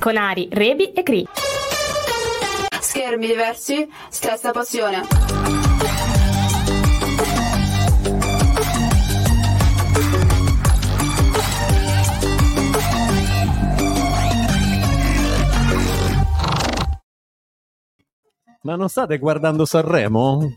con 0.00 0.16
Ari, 0.16 0.48
Rebi 0.50 0.92
e 0.92 1.02
Cri. 1.02 1.28
Schermi 2.80 3.26
diversi, 3.26 3.88
stessa 4.08 4.50
passione. 4.50 5.06
Ma 18.62 18.76
non 18.76 18.88
state 18.88 19.18
guardando 19.18 19.64
Sanremo? 19.64 20.56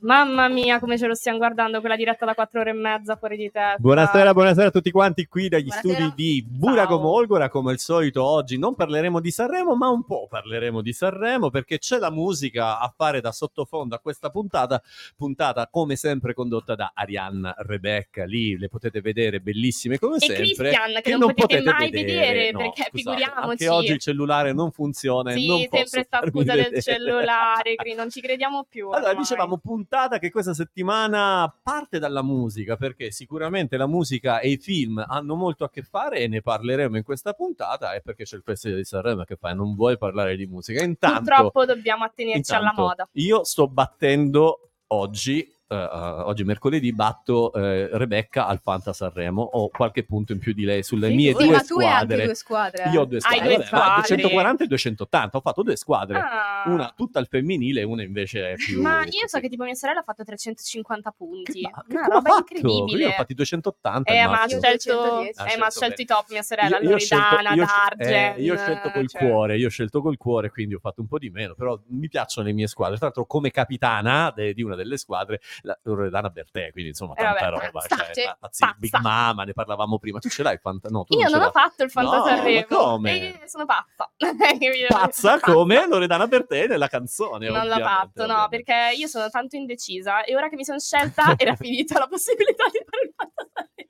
Mamma 0.00 0.46
mia, 0.48 0.78
come 0.78 0.96
ce 0.96 1.08
lo 1.08 1.14
stiamo 1.16 1.38
guardando 1.38 1.80
quella 1.80 1.96
diretta 1.96 2.24
da 2.24 2.34
quattro 2.34 2.60
ore 2.60 2.70
e 2.70 2.74
mezza 2.74 3.16
fuori 3.16 3.36
di 3.36 3.50
testa. 3.50 3.74
Buonasera, 3.78 4.32
buonasera 4.32 4.68
a 4.68 4.70
tutti 4.70 4.92
quanti 4.92 5.26
qui 5.26 5.48
dagli 5.48 5.64
Buonasera. 5.66 5.94
studi 5.94 6.12
di 6.14 6.46
Buraco 6.48 6.94
Ciao. 6.94 7.00
Molgora. 7.00 7.48
Come 7.48 7.72
al 7.72 7.78
solito, 7.80 8.22
oggi 8.22 8.58
non 8.58 8.76
parleremo 8.76 9.18
di 9.18 9.32
Sanremo, 9.32 9.74
ma 9.74 9.88
un 9.88 10.04
po' 10.04 10.28
parleremo 10.30 10.82
di 10.82 10.92
Sanremo 10.92 11.50
perché 11.50 11.78
c'è 11.78 11.98
la 11.98 12.12
musica 12.12 12.78
a 12.78 12.92
fare 12.96 13.20
da 13.20 13.32
sottofondo 13.32 13.96
a 13.96 13.98
questa 13.98 14.30
puntata. 14.30 14.80
Puntata 15.16 15.66
come 15.68 15.96
sempre 15.96 16.32
condotta 16.32 16.76
da 16.76 16.92
Arianna 16.94 17.56
Rebecca. 17.58 18.24
Lì 18.24 18.56
le 18.56 18.68
potete 18.68 19.00
vedere 19.00 19.40
bellissime 19.40 19.98
come 19.98 20.16
E 20.16 20.20
sempre. 20.20 20.36
Christian, 20.44 21.00
che, 21.02 21.16
non 21.16 21.34
potete, 21.34 21.64
mai 21.64 21.90
vedere, 21.90 22.52
No, 22.52 22.58
perché 22.58 22.82
scusate, 22.90 22.96
figuriamoci. 22.96 23.48
Anche 23.50 23.68
oggi 23.68 23.92
il 23.94 23.98
cellulare 23.98 24.52
non 24.52 24.70
funziona 24.70 25.32
Sì, 25.32 25.66
sempre 25.72 26.04
sta 26.04 26.20
scusa 26.28 26.52
del 26.54 26.62
vedere. 26.64 26.82
cellulare, 26.82 27.74
Cri, 27.74 27.94
non 27.94 28.10
ci 28.10 28.20
crediamo 28.20 28.64
più. 28.68 28.86
Allora, 28.90 29.08
ormai. 29.08 29.16
dicevamo 29.22 29.56
puntata 29.56 29.86
che 30.18 30.30
questa 30.30 30.54
settimana 30.54 31.52
parte 31.62 31.98
dalla 31.98 32.22
musica, 32.22 32.76
perché 32.76 33.10
sicuramente 33.10 33.76
la 33.76 33.86
musica 33.86 34.38
e 34.40 34.50
i 34.50 34.56
film 34.58 35.02
hanno 35.06 35.34
molto 35.34 35.64
a 35.64 35.70
che 35.70 35.82
fare 35.82 36.18
e 36.18 36.28
ne 36.28 36.42
parleremo 36.42 36.96
in 36.96 37.02
questa 37.02 37.32
puntata, 37.32 37.94
e 37.94 38.02
perché 38.02 38.24
c'è 38.24 38.36
il 38.36 38.42
Festival 38.44 38.78
di 38.78 38.84
Sanremo 38.84 39.24
che 39.24 39.36
fai, 39.36 39.54
non 39.54 39.74
vuoi 39.74 39.96
parlare 39.96 40.36
di 40.36 40.46
musica. 40.46 40.84
Intanto, 40.84 41.22
Purtroppo 41.22 41.64
dobbiamo 41.64 42.04
attenerci 42.04 42.52
alla 42.52 42.70
intanto, 42.70 42.82
moda. 42.82 43.08
Io 43.12 43.44
sto 43.44 43.66
battendo 43.66 44.68
oggi, 44.88 45.50
eh, 45.68 45.76
oggi 46.24 46.44
mercoledì, 46.44 46.92
batto 46.92 47.52
eh, 47.52 47.88
Rebecca 47.92 48.46
al 48.46 48.58
Fanta 48.60 48.92
Sanremo, 48.92 49.42
ho 49.42 49.68
qualche 49.68 50.04
punto 50.04 50.32
in 50.32 50.38
più 50.38 50.52
di 50.52 50.64
lei 50.64 50.82
sulle 50.82 51.08
Sì, 51.08 51.14
mie 51.14 51.34
sì, 51.34 51.44
due 51.44 51.54
ma 51.56 51.60
tu 51.62 51.78
hai 51.78 51.86
anche 51.86 51.96
squadre. 52.06 52.24
due 52.24 52.34
squadre. 52.34 52.82
Io 52.90 53.00
ho 53.00 53.04
due 53.04 53.20
squadre, 53.20 53.54
due 53.54 53.64
squadre. 53.64 53.94
240 54.16 54.64
e 54.64 54.66
280, 54.66 55.36
ho 55.36 55.40
fatto 55.40 55.62
due 55.62 55.76
squadre. 55.76 56.18
Ah. 56.18 56.62
Una 56.66 56.92
tutta 56.96 57.18
al 57.18 57.26
femminile 57.28 57.80
e 57.80 57.84
una 57.84 58.02
invece 58.02 58.52
è 58.52 58.54
più... 58.56 58.80
Ma 58.82 59.04
io 59.04 59.26
so 59.26 59.38
che 59.40 59.48
tipo 59.48 59.64
mia 59.64 59.74
sorella 59.74 60.00
ha 60.00 60.04
fatto 60.04 60.24
350 60.24 61.10
punti. 61.16 61.52
Che, 61.52 61.70
ma, 61.72 61.84
che 61.86 61.96
Una 61.96 62.06
roba 62.06 62.30
fatto? 62.30 62.38
incredibile. 62.54 63.02
Io 63.04 63.08
ho 63.10 63.12
fatti 63.12 63.34
280 63.34 64.12
Eh, 64.12 64.26
ma 64.26 64.42
ha 64.42 64.46
scelto, 64.48 64.92
210. 64.92 65.54
eh, 65.54 65.58
ma 65.58 65.66
ha 65.66 65.70
scelto 65.70 66.02
i 66.02 66.04
top, 66.04 66.30
mia 66.30 66.42
sorella, 66.42 66.78
Io- 66.78 66.88
io 66.90 66.94
ho 66.94 66.98
scelto- 66.98 67.24
Loredana, 67.28 67.54
io 67.54 67.64
eh, 67.98 68.34
io 68.42 68.54
ho 68.54 68.56
scelto 68.56 68.90
col 68.90 69.08
cioè- 69.08 69.20
cuore, 69.28 69.56
io 69.56 69.66
ho 69.66 69.70
scelto 69.70 70.00
col 70.02 70.16
cuore, 70.16 70.50
quindi 70.50 70.74
ho 70.74 70.78
fatto 70.80 71.00
un 71.00 71.06
po' 71.08 71.18
di 71.18 71.30
meno, 71.30 71.54
però 71.54 71.78
mi 71.88 72.08
piacciono 72.08 72.46
le 72.46 72.52
mie 72.52 72.66
squadre. 72.66 72.96
Tra 72.96 73.06
l'altro, 73.06 73.26
come 73.26 73.50
capitana 73.50 74.32
de- 74.34 74.54
di 74.54 74.62
una 74.62 74.74
delle 74.74 74.96
squadre, 74.96 75.40
la 75.62 75.78
Loredana 75.82 76.28
Bertè, 76.30 76.70
quindi 76.72 76.90
insomma, 76.90 77.14
Eh, 77.14 77.22
tanta 77.22 77.50
vabbè, 77.50 77.66
roba. 77.66 77.70
pazza, 77.80 77.96
cioè, 77.96 78.14
cioè, 78.14 78.36
pazzi-. 78.38 78.66
Big 78.78 78.98
Mama, 79.00 79.44
ne 79.44 79.52
parlavamo 79.52 79.98
prima. 79.98 80.18
Tu 80.18 80.28
ce 80.28 80.42
l'hai, 80.42 80.58
Fanta? 80.58 80.88
No, 80.88 81.04
Io 81.08 81.28
non 81.28 81.38
l'hai. 81.38 81.48
ho 81.48 81.50
fatto 81.50 81.82
il 81.84 81.90
Fanta 81.90 82.16
No, 82.18 82.64
come? 82.68 83.40
Eh, 83.42 83.48
sono 83.48 83.64
pazza. 83.64 84.10
Pazza 84.88 85.40
come 85.40 85.86
Loredana 85.86 86.26
Bertè 86.26 86.66
nella 86.66 86.88
canzone. 86.88 87.48
Non 87.48 87.66
l'ho 87.66 87.78
fatto, 87.78 88.26
no, 88.26 88.46
perché 88.48 88.92
io 88.96 89.06
sono 89.06 89.28
tanto 89.28 89.56
indecisa 89.56 90.24
e 90.24 90.34
ora 90.36 90.48
che 90.48 90.56
mi 90.56 90.64
sono 90.64 90.78
scelta 90.78 91.34
era 91.36 91.54
finita 91.56 91.98
la 91.98 92.06
possibilità 92.06 92.64
di 92.70 92.80
fare 92.84 93.04
il 93.04 93.12
Fanta 93.14 93.37
Sanremo. 93.37 93.37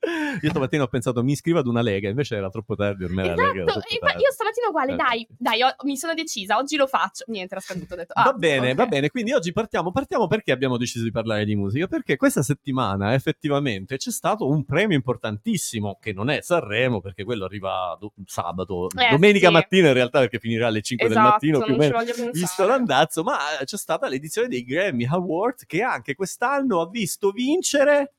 Io 0.43 0.51
stamattina 0.51 0.83
ho 0.83 0.87
pensato 0.89 1.23
mi 1.23 1.33
iscrivo 1.33 1.59
ad 1.59 1.67
una 1.67 1.83
lega, 1.83 2.09
invece 2.09 2.37
era 2.37 2.49
troppo 2.51 2.75
tardi, 2.77 3.05
ormai 3.05 3.27
lega 3.29 3.43
Esatto, 3.51 3.81
tardi. 3.81 4.23
io 4.23 4.31
stamattina 4.33 4.69
uguale, 4.69 4.93
Eh. 4.93 4.97
dai, 4.97 5.27
dai, 5.31 5.63
ho- 5.63 5.75
mi 5.85 5.97
sono 5.97 6.15
decisa, 6.15 6.57
oggi 6.57 6.77
lo 6.77 6.87
faccio. 6.87 7.25
Niente, 7.29 7.55
era 7.55 7.63
scaduto, 7.63 7.95
ho 7.95 7.97
detto, 7.97 8.13
ah, 8.15 8.25
va 8.25 8.33
bene, 8.33 8.71
ok. 8.71 8.77
va 8.77 8.87
bene. 8.87 9.11
Quindi 9.11 9.33
oggi 9.33 9.53
partiamo, 9.53 9.91
partiamo 9.91 10.27
perché 10.27 10.53
abbiamo 10.53 10.77
deciso 10.77 11.05
di 11.05 11.11
parlare 11.11 11.45
di 11.45 11.55
musica? 11.57 11.87
Perché 11.87 12.17
questa 12.17 12.43
settimana 12.43 13.15
effettivamente 13.15 13.97
c'è 13.97 14.11
stato 14.11 14.49
un 14.49 14.65
premio 14.65 14.97
importantissimo 14.97 15.99
che 16.01 16.13
non 16.13 16.31
è 16.31 16.41
Sanremo, 16.41 17.01
perché 17.01 17.25
quello 17.25 17.45
arriva 17.45 17.97
do- 17.99 18.13
sabato, 18.27 18.89
Eh, 18.97 19.09
domenica 19.11 19.49
sì. 19.49 19.53
mattina 19.53 19.89
in 19.89 19.95
realtà 19.95 20.21
perché 20.21 20.39
finirà 20.39 20.69
alle 20.69 20.83
5 20.83 21.07
Esatto, 21.07 21.21
del 21.23 21.31
mattino 21.31 21.61
più 21.65 21.75
o 21.75 21.77
meno. 21.77 22.31
Visto 22.33 22.67
l'andazzo, 22.67 23.23
ma 23.23 23.37
c'è 23.65 23.77
stata 23.77 24.09
l'edizione 24.09 24.49
dei 24.49 24.65
Grammy 24.65 25.07
Awards 25.07 25.65
che 25.67 25.83
anche 25.83 26.15
quest'anno 26.15 26.81
ha 26.81 26.89
visto 26.89 27.31
vincere 27.31 28.15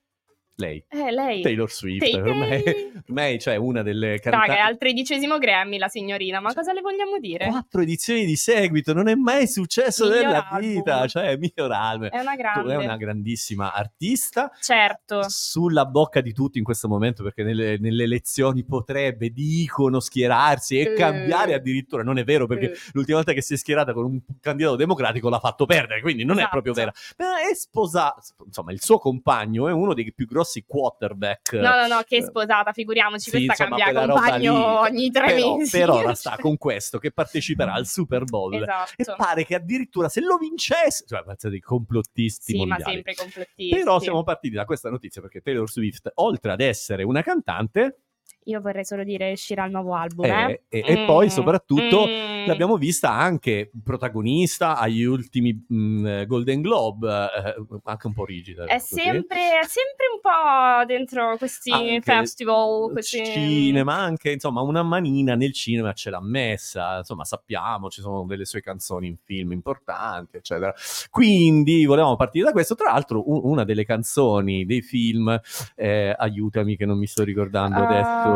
lei, 0.60 0.84
Eh, 0.90 1.12
lei. 1.12 1.42
Taylor 1.42 1.72
Swift. 1.72 2.00
Tay- 2.10 2.20
ormai, 2.20 2.64
ormai 3.08 3.40
cioè 3.40 3.56
una 3.56 3.82
delle 3.82 4.20
cantanti. 4.20 4.50
Raga, 4.50 4.60
è 4.62 4.64
al 4.66 4.78
tredicesimo 4.78 5.38
Grammy 5.38 5.78
la 5.78 5.88
signorina, 5.88 6.40
ma 6.42 6.54
cosa 6.54 6.74
le 6.74 6.82
vogliamo 6.82 7.18
dire? 7.20 7.48
quattro 7.48 7.82
edizioni 7.82 8.26
di 8.26 8.36
seguito, 8.36 8.94
non 8.94 9.08
è 9.08 9.16
mai 9.16 9.48
successo 9.48 10.06
Miglior 10.06 10.24
nella 10.26 10.50
album. 10.50 10.70
vita, 10.70 11.08
cioè 11.08 11.38
miglior 11.38 11.72
album. 11.72 12.10
È 12.10 12.20
una 12.20 12.36
grande. 12.36 12.74
è 12.74 12.76
una 12.78 12.98
grandissima 12.98 13.74
artista, 13.74 14.52
Certo. 14.62 15.24
sulla 15.30 15.86
bocca 15.86 16.20
di 16.22 16.34
tutti 16.34 16.58
in 16.58 16.64
questo 16.64 16.88
momento 16.90 17.24
perché 17.24 17.44
nelle, 17.44 17.78
nelle 17.80 18.04
elezioni 18.04 18.64
potrebbe, 18.66 19.30
dicono, 19.30 20.00
schierarsi 20.00 20.78
e 20.80 20.82
Eh. 20.92 20.94
cambiare 20.96 21.54
addirittura, 21.54 22.04
non 22.04 22.18
è 22.18 22.24
vero 22.26 22.48
perché 22.48 22.72
Eh. 22.72 22.78
l'ultima 22.94 23.18
volta 23.18 23.32
che 23.34 23.42
si 23.42 23.54
è 23.54 23.58
schierata 23.58 23.94
con 23.94 24.06
un 24.06 24.20
candidato 24.42 24.76
democratico 24.76 25.30
l'ha 25.30 25.40
fatto 25.40 25.66
perdere, 25.66 26.02
quindi 26.02 26.24
non 26.26 26.36
è 26.36 26.40
Esatto. 26.40 26.52
proprio 26.62 26.74
vera. 26.74 26.92
Però 27.16 27.30
è 27.36 27.54
sposata, 27.56 28.22
insomma 28.46 28.72
il 28.74 28.82
suo 28.82 28.98
compagno 28.98 29.68
è 29.68 29.72
uno 29.72 29.94
dei 29.94 30.12
più 30.14 30.26
grossi 30.26 30.48
quarterback. 30.66 31.54
No, 31.54 31.76
no, 31.76 31.88
no, 31.88 32.02
che 32.06 32.18
è 32.18 32.22
sposata, 32.22 32.72
figuriamoci, 32.74 33.30
Sì, 33.30 33.46
questa 33.46 33.64
insomma, 33.64 33.84
cambia 33.84 34.02
roba 34.06 34.14
compagno 34.22 34.54
lì. 34.54 34.90
ogni 34.90 35.12
tre 35.12 35.26
però, 35.34 35.56
mesi. 35.58 35.78
per 35.78 35.90
ora 35.90 36.14
sta 36.14 36.36
con 36.38 36.58
questo 36.58 36.98
che 37.00 37.12
parteciperà 37.12 37.74
al 37.74 37.86
Super 37.86 38.24
Bowl. 38.26 38.54
E 38.56 38.66
Esatto. 38.96 39.16
pare 39.24 39.46
che 39.46 39.56
addirittura 39.56 40.10
se 40.10 40.22
lo 40.22 40.38
vincesse, 40.38 41.06
cioè, 41.08 41.24
pensate 41.24 41.50
dei 41.50 41.60
complottisti 41.60 42.52
Sì, 42.54 42.58
ma 42.60 42.66
mondiali. 42.66 42.94
sempre 42.94 43.14
complottisti. 43.16 43.70
Però 43.76 44.00
siamo 44.00 44.24
partiti 44.24 44.56
da 44.56 44.66
questa 44.66 44.90
notizia 44.90 45.22
perché 45.22 45.42
Taylor 45.42 45.70
Swift, 45.70 46.12
oltre 46.16 46.52
ad 46.52 46.62
essere 46.62 47.04
una 47.04 47.22
cantante, 47.22 48.00
Io 48.46 48.62
vorrei 48.62 48.86
solo 48.86 49.04
dire 49.04 49.32
uscirà 49.32 49.66
il 49.66 49.72
nuovo 49.72 49.94
album, 49.94 50.26
è- 50.26 50.62
eh. 50.70 50.80
e, 50.80 50.84
e 50.86 51.06
poi 51.06 51.30
soprattutto 51.30 52.08
mm. 52.08 52.48
l'abbiamo 52.48 52.78
vista 52.78 53.12
anche 53.12 53.70
protagonista 53.84 54.78
agli 54.78 55.04
ultimi 55.04 55.66
mh, 55.68 56.26
Golden 56.26 56.62
Globe, 56.62 57.08
eh, 57.10 57.56
anche 57.84 58.08
un 58.08 58.14
po' 58.14 58.26
rigida. 58.26 58.66
È 58.66 58.80
sempre, 58.80 59.60
è 59.60 59.66
sempre 59.66 60.06
un 60.14 60.20
po' 60.22 60.86
dentro 60.86 61.38
questi 61.38 61.72
Anche 61.72 62.02
festival, 62.02 62.92
questi... 62.92 63.26
cinema 63.26 63.96
anche 63.96 64.32
insomma 64.32 64.62
una 64.62 64.84
manina 64.84 65.36
nel 65.36 65.54
cinema 65.54 65.94
ce 65.94 66.10
l'ha 66.10 66.22
messa 66.22 66.98
insomma 66.98 67.26
sappiamo 67.26 67.90
ci 67.90 68.02
sono 68.02 68.26
delle 68.26 68.46
sue 68.46 68.62
canzoni 68.62 69.08
in 69.08 69.18
film 69.24 69.52
importanti 69.52 70.38
eccetera 70.38 70.74
quindi 71.10 71.86
volevamo 71.86 72.16
partire 72.16 72.46
da 72.46 72.52
questo 72.52 72.76
tra 72.76 72.92
l'altro 72.92 73.24
una 73.48 73.64
delle 73.64 73.86
canzoni 73.86 74.66
dei 74.66 74.82
film 74.82 75.40
eh, 75.76 76.14
aiutami 76.18 76.76
che 76.76 76.86
non 76.86 76.98
mi 76.98 77.08
sto 77.08 77.24
ricordando 77.24 77.80
adesso 77.80 78.29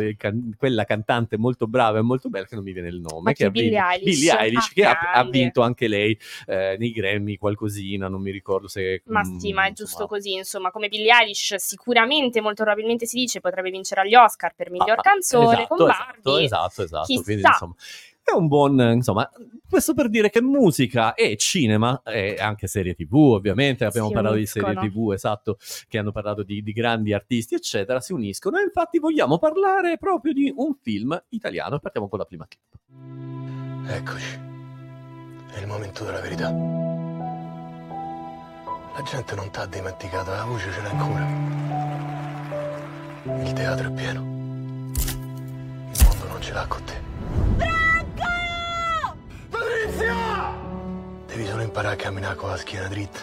il 0.00 0.16
can- 0.16 0.54
quella 0.56 0.84
cantante 0.84 1.36
molto 1.36 1.66
brava 1.66 1.98
e 1.98 2.02
molto 2.02 2.28
bella 2.28 2.46
che 2.46 2.54
non 2.54 2.64
mi 2.64 2.72
viene 2.72 2.88
il 2.88 3.00
nome 3.00 3.20
Ma 3.22 3.32
che 3.32 3.44
vinto- 3.44 3.60
Billie 3.60 3.80
Eilish? 3.80 4.14
Billie 4.18 4.38
Eilish, 4.38 4.64
Ah, 4.66 4.70
che 4.74 4.84
ha, 4.84 4.98
ha 5.12 5.24
vinto 5.24 5.62
anche 5.62 5.88
lei 5.88 6.18
eh, 6.46 6.76
nei 6.78 6.92
Grammy 6.92 7.36
qualcosina 7.36 8.08
non 8.08 8.20
mi 8.22 8.30
ricordo 8.30 8.68
se 8.68 9.02
Ma 9.06 9.22
mm, 9.24 9.38
sì, 9.38 9.52
ma 9.52 9.64
è 9.64 9.68
insomma, 9.68 9.88
giusto 9.88 10.06
così, 10.06 10.32
insomma, 10.34 10.70
come 10.70 10.88
Billie 10.88 11.12
Eilish 11.12 11.54
sicuramente, 11.56 12.40
molto 12.40 12.62
probabilmente 12.64 13.06
si 13.06 13.16
dice, 13.18 13.40
potrebbe 13.40 13.70
vincere 13.70 14.02
agli 14.02 14.14
Oscar 14.14 14.54
per 14.54 14.70
miglior 14.70 14.98
Ah, 14.98 15.02
canzone 15.02 15.44
esatto, 15.62 15.74
con 15.76 15.88
esatto, 15.90 16.20
Barbie. 16.22 16.44
Esatto, 16.44 16.82
esatto. 16.82 17.06
Chissà. 17.06 17.22
Quindi, 17.22 17.42
insomma, 17.42 17.74
è 18.26 18.34
un 18.34 18.48
buon, 18.48 18.80
insomma, 18.94 19.30
questo 19.68 19.94
per 19.94 20.08
dire 20.08 20.30
che 20.30 20.42
musica 20.42 21.14
e 21.14 21.36
cinema, 21.36 22.02
e 22.02 22.36
anche 22.40 22.66
serie 22.66 22.94
tv 22.94 23.14
ovviamente, 23.14 23.84
abbiamo 23.84 24.08
Si 24.08 24.14
parlato 24.14 24.34
di 24.34 24.46
serie 24.46 24.74
tv, 24.74 25.12
esatto, 25.12 25.58
che 25.86 25.98
hanno 25.98 26.10
parlato 26.10 26.42
di, 26.42 26.60
di 26.62 26.72
grandi 26.72 27.12
artisti, 27.12 27.54
eccetera, 27.54 28.00
si 28.00 28.12
uniscono 28.12 28.58
e 28.58 28.64
infatti 28.64 28.98
vogliamo 28.98 29.38
parlare 29.38 29.96
proprio 29.96 30.32
di 30.32 30.52
un 30.54 30.74
film 30.74 31.16
italiano. 31.28 31.78
Partiamo 31.78 32.08
con 32.08 32.18
la 32.18 32.24
prima 32.24 32.46
clip. 32.48 32.74
Eccoci. 33.88 34.40
È 35.54 35.60
il 35.60 35.66
momento 35.68 36.04
della 36.04 36.20
verità. 36.20 36.50
La 38.94 39.02
gente 39.08 39.34
non 39.36 39.50
t'ha 39.50 39.66
dimenticato, 39.66 40.30
la 40.30 40.44
voce 40.44 40.72
ce 40.72 40.82
l'ha 40.82 40.90
ancora. 40.90 41.24
Il 43.44 43.52
teatro 43.52 43.88
è 43.88 43.92
pieno. 43.92 44.20
Il 45.92 46.04
mondo 46.04 46.26
non 46.28 46.40
ce 46.40 46.52
l'ha 46.52 46.66
con 46.66 46.82
te. 46.84 47.75
Patrizia! 49.96 50.54
Devi 51.26 51.46
solo 51.46 51.62
imparare 51.62 51.94
a 51.94 51.96
camminare 51.96 52.34
con 52.34 52.50
la 52.50 52.56
schiena 52.56 52.86
dritta. 52.88 53.20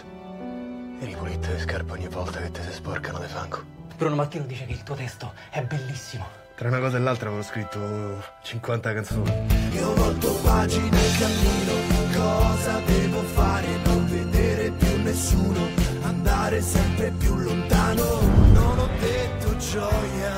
E 1.00 1.06
ripulite 1.06 1.54
le 1.54 1.60
scarpe 1.60 1.92
ogni 1.92 2.08
volta 2.08 2.40
che 2.40 2.52
te 2.52 2.64
si 2.64 2.72
sporcano 2.74 3.20
di 3.20 3.28
fango. 3.28 3.64
Bruno 3.96 4.16
Mattino 4.16 4.46
dice 4.46 4.66
che 4.66 4.72
il 4.72 4.84
tuo 4.84 4.96
testo 4.96 5.34
è 5.52 5.62
bellissimo. 5.62 6.26
Tra 6.56 6.68
una 6.68 6.80
cosa 6.80 6.98
e 6.98 7.00
l'altra 7.00 7.30
avevo 7.30 7.44
scritto 7.44 8.24
50 8.42 8.94
canzoni. 8.94 9.32
Io 9.74 9.94
volto 9.94 10.34
pagina 10.44 10.98
e 10.98 11.12
cammino, 11.20 11.74
cosa 12.14 12.80
devo 12.80 13.22
fare? 13.22 13.68
Non 13.86 14.08
vedere 14.08 14.72
più 14.72 15.02
nessuno, 15.02 15.68
andare 16.02 16.62
sempre 16.62 17.12
più 17.12 17.36
lontano. 17.36 18.20
Non 18.52 18.80
ho 18.80 18.90
detto 19.00 19.58
gioia, 19.58 20.34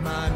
ma 0.00 0.28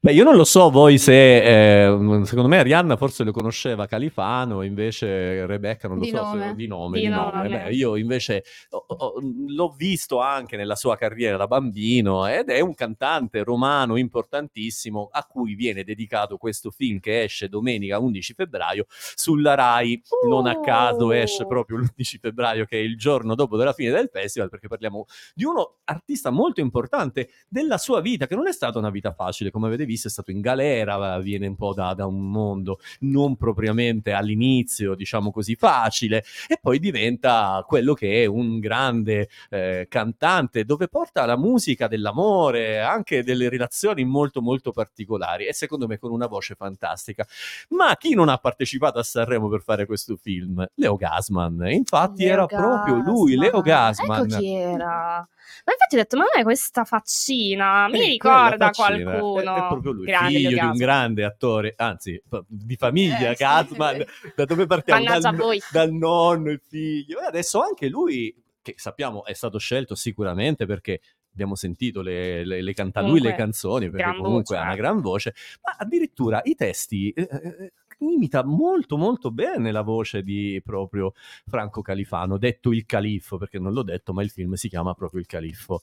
Beh, 0.00 0.12
io 0.12 0.22
non 0.22 0.36
lo 0.36 0.44
so 0.44 0.70
voi 0.70 0.96
se, 0.96 1.86
eh, 1.86 2.24
secondo 2.24 2.48
me 2.48 2.58
Arianna 2.58 2.96
forse 2.96 3.24
lo 3.24 3.32
conosceva 3.32 3.86
Califano, 3.86 4.62
invece 4.62 5.44
Rebecca 5.44 5.88
non 5.88 5.96
lo 5.98 6.04
Di 6.04 6.10
so 6.10 6.16
se- 6.18 6.22
nome. 6.22 6.54
di 6.54 6.66
nome. 6.68 6.98
Di 7.00 7.04
di 7.06 7.10
nome. 7.12 7.32
nome. 7.32 7.48
Beh, 7.64 7.70
io 7.72 7.96
invece 7.96 8.44
ho- 8.70 8.84
ho- 8.86 9.14
l'ho 9.48 9.74
visto 9.76 10.20
anche 10.20 10.56
nella 10.56 10.76
sua 10.76 10.96
carriera 10.96 11.36
da 11.36 11.48
bambino 11.48 12.28
ed 12.28 12.48
è 12.48 12.60
un 12.60 12.74
cantante 12.74 13.42
romano 13.42 13.96
importantissimo 13.96 15.08
a 15.10 15.24
cui 15.24 15.54
viene 15.56 15.82
dedicato 15.82 16.36
questo 16.36 16.70
film 16.70 17.00
che 17.00 17.24
esce 17.24 17.48
domenica 17.48 17.98
11 17.98 18.34
febbraio 18.34 18.86
sulla 18.88 19.54
Rai. 19.54 20.00
Non 20.28 20.46
a 20.46 20.60
caso 20.60 21.10
esce 21.10 21.42
Uh. 21.42 21.48
proprio 21.48 21.76
l'11 21.78 22.18
febbraio 22.20 22.66
che 22.66 22.78
è 22.78 22.82
il 22.82 22.96
giorno 22.96 23.34
dopo 23.34 23.56
della 23.56 23.72
fine 23.72 23.90
del 23.90 24.08
festival 24.12 24.48
perché 24.48 24.68
parliamo 24.68 25.06
di 25.34 25.42
uno 25.44 25.78
artista 25.84 26.30
molto 26.30 26.60
importante 26.60 27.30
della 27.48 27.78
sua 27.78 28.00
vita, 28.00 28.28
che 28.28 28.36
non 28.36 28.46
è 28.46 28.52
stata 28.52 28.78
una 28.78 28.90
vita 28.90 29.12
facile, 29.12 29.50
come 29.50 29.66
avete 29.66 29.86
visto, 29.88 30.08
è 30.08 30.10
stato 30.10 30.30
in 30.30 30.40
galera, 30.40 31.18
viene 31.18 31.46
un 31.46 31.56
po' 31.56 31.72
da, 31.72 31.94
da 31.94 32.06
un 32.06 32.30
mondo 32.30 32.78
non 33.00 33.36
propriamente 33.36 34.12
all'inizio, 34.12 34.94
diciamo 34.94 35.30
così, 35.32 35.54
facile, 35.54 36.24
e 36.46 36.58
poi 36.60 36.78
diventa 36.78 37.64
quello 37.66 37.94
che 37.94 38.22
è 38.22 38.26
un 38.26 38.58
grande 38.58 39.28
eh, 39.50 39.86
cantante, 39.88 40.64
dove 40.64 40.88
porta 40.88 41.24
la 41.24 41.36
musica 41.36 41.88
dell'amore, 41.88 42.80
anche 42.80 43.24
delle 43.24 43.48
relazioni 43.48 44.04
molto 44.04 44.42
molto 44.42 44.72
particolari, 44.72 45.46
e 45.46 45.54
secondo 45.54 45.86
me 45.86 45.98
con 45.98 46.10
una 46.12 46.26
voce 46.26 46.54
fantastica. 46.54 47.26
Ma 47.70 47.96
chi 47.96 48.14
non 48.14 48.28
ha 48.28 48.36
partecipato 48.36 48.98
a 48.98 49.02
Sanremo 49.02 49.48
per 49.48 49.62
fare 49.62 49.86
questo 49.86 50.16
film? 50.16 50.66
Leo 50.74 50.96
Gasman. 50.96 51.70
Infatti 51.70 52.24
Leo 52.24 52.32
era 52.32 52.46
proprio 52.46 52.96
lui, 52.96 53.36
Leo 53.36 53.62
Gasman. 53.62 54.26
Ecco 54.26 54.38
chi 54.38 54.54
era. 54.54 55.26
Ma 55.64 55.72
infatti 55.72 55.94
ho 55.94 55.98
detto, 55.98 56.16
ma 56.16 56.24
non 56.24 56.40
è 56.40 56.42
questa 56.42 56.84
faccina? 56.84 57.88
Mi 57.88 58.00
Eh, 58.00 58.06
ricorda 58.06 58.70
qualcuno. 58.70 59.54
È, 59.54 59.58
è 59.58 59.66
proprio 59.80 59.92
lui, 59.92 60.06
Grande 60.06 60.38
figlio 60.38 60.48
di 60.50 60.66
un 60.66 60.76
grande 60.76 61.24
attore, 61.24 61.74
anzi, 61.76 62.20
di 62.46 62.76
famiglia, 62.76 63.30
Eh, 63.30 63.36
sì. 63.36 63.42
Gasman. 63.42 64.04
Da 64.34 64.44
dove 64.44 64.66
partiamo? 64.66 65.04
Dal, 65.04 65.58
dal 65.70 65.92
nonno, 65.92 66.50
il 66.50 66.60
figlio. 66.66 67.20
E 67.20 67.24
adesso 67.26 67.60
anche 67.60 67.88
lui, 67.88 68.34
che 68.62 68.74
sappiamo 68.76 69.24
è 69.24 69.32
stato 69.32 69.58
scelto 69.58 69.94
sicuramente 69.94 70.66
perché 70.66 71.00
abbiamo 71.32 71.54
sentito 71.54 72.00
le, 72.00 72.44
le, 72.44 72.62
le 72.62 72.72
canta 72.72 73.00
lui 73.00 73.20
le 73.20 73.34
canzoni, 73.34 73.90
perché 73.90 74.16
comunque 74.16 74.56
voce, 74.56 74.56
ha 74.56 74.62
una 74.62 74.72
eh. 74.72 74.76
gran 74.76 75.00
voce, 75.00 75.34
ma 75.62 75.76
addirittura 75.78 76.40
i 76.44 76.54
testi... 76.54 77.10
eh, 77.10 77.28
eh, 77.30 77.72
imita 78.00 78.44
molto 78.44 78.96
molto 78.96 79.32
bene 79.32 79.72
la 79.72 79.82
voce 79.82 80.22
di 80.22 80.60
proprio 80.64 81.14
Franco 81.46 81.82
Califano, 81.82 82.38
detto 82.38 82.70
il 82.72 82.86
califfo, 82.86 83.38
perché 83.38 83.58
non 83.58 83.72
l'ho 83.72 83.82
detto, 83.82 84.12
ma 84.12 84.22
il 84.22 84.30
film 84.30 84.54
si 84.54 84.68
chiama 84.68 84.94
proprio 84.94 85.20
il 85.20 85.26
califfo. 85.26 85.80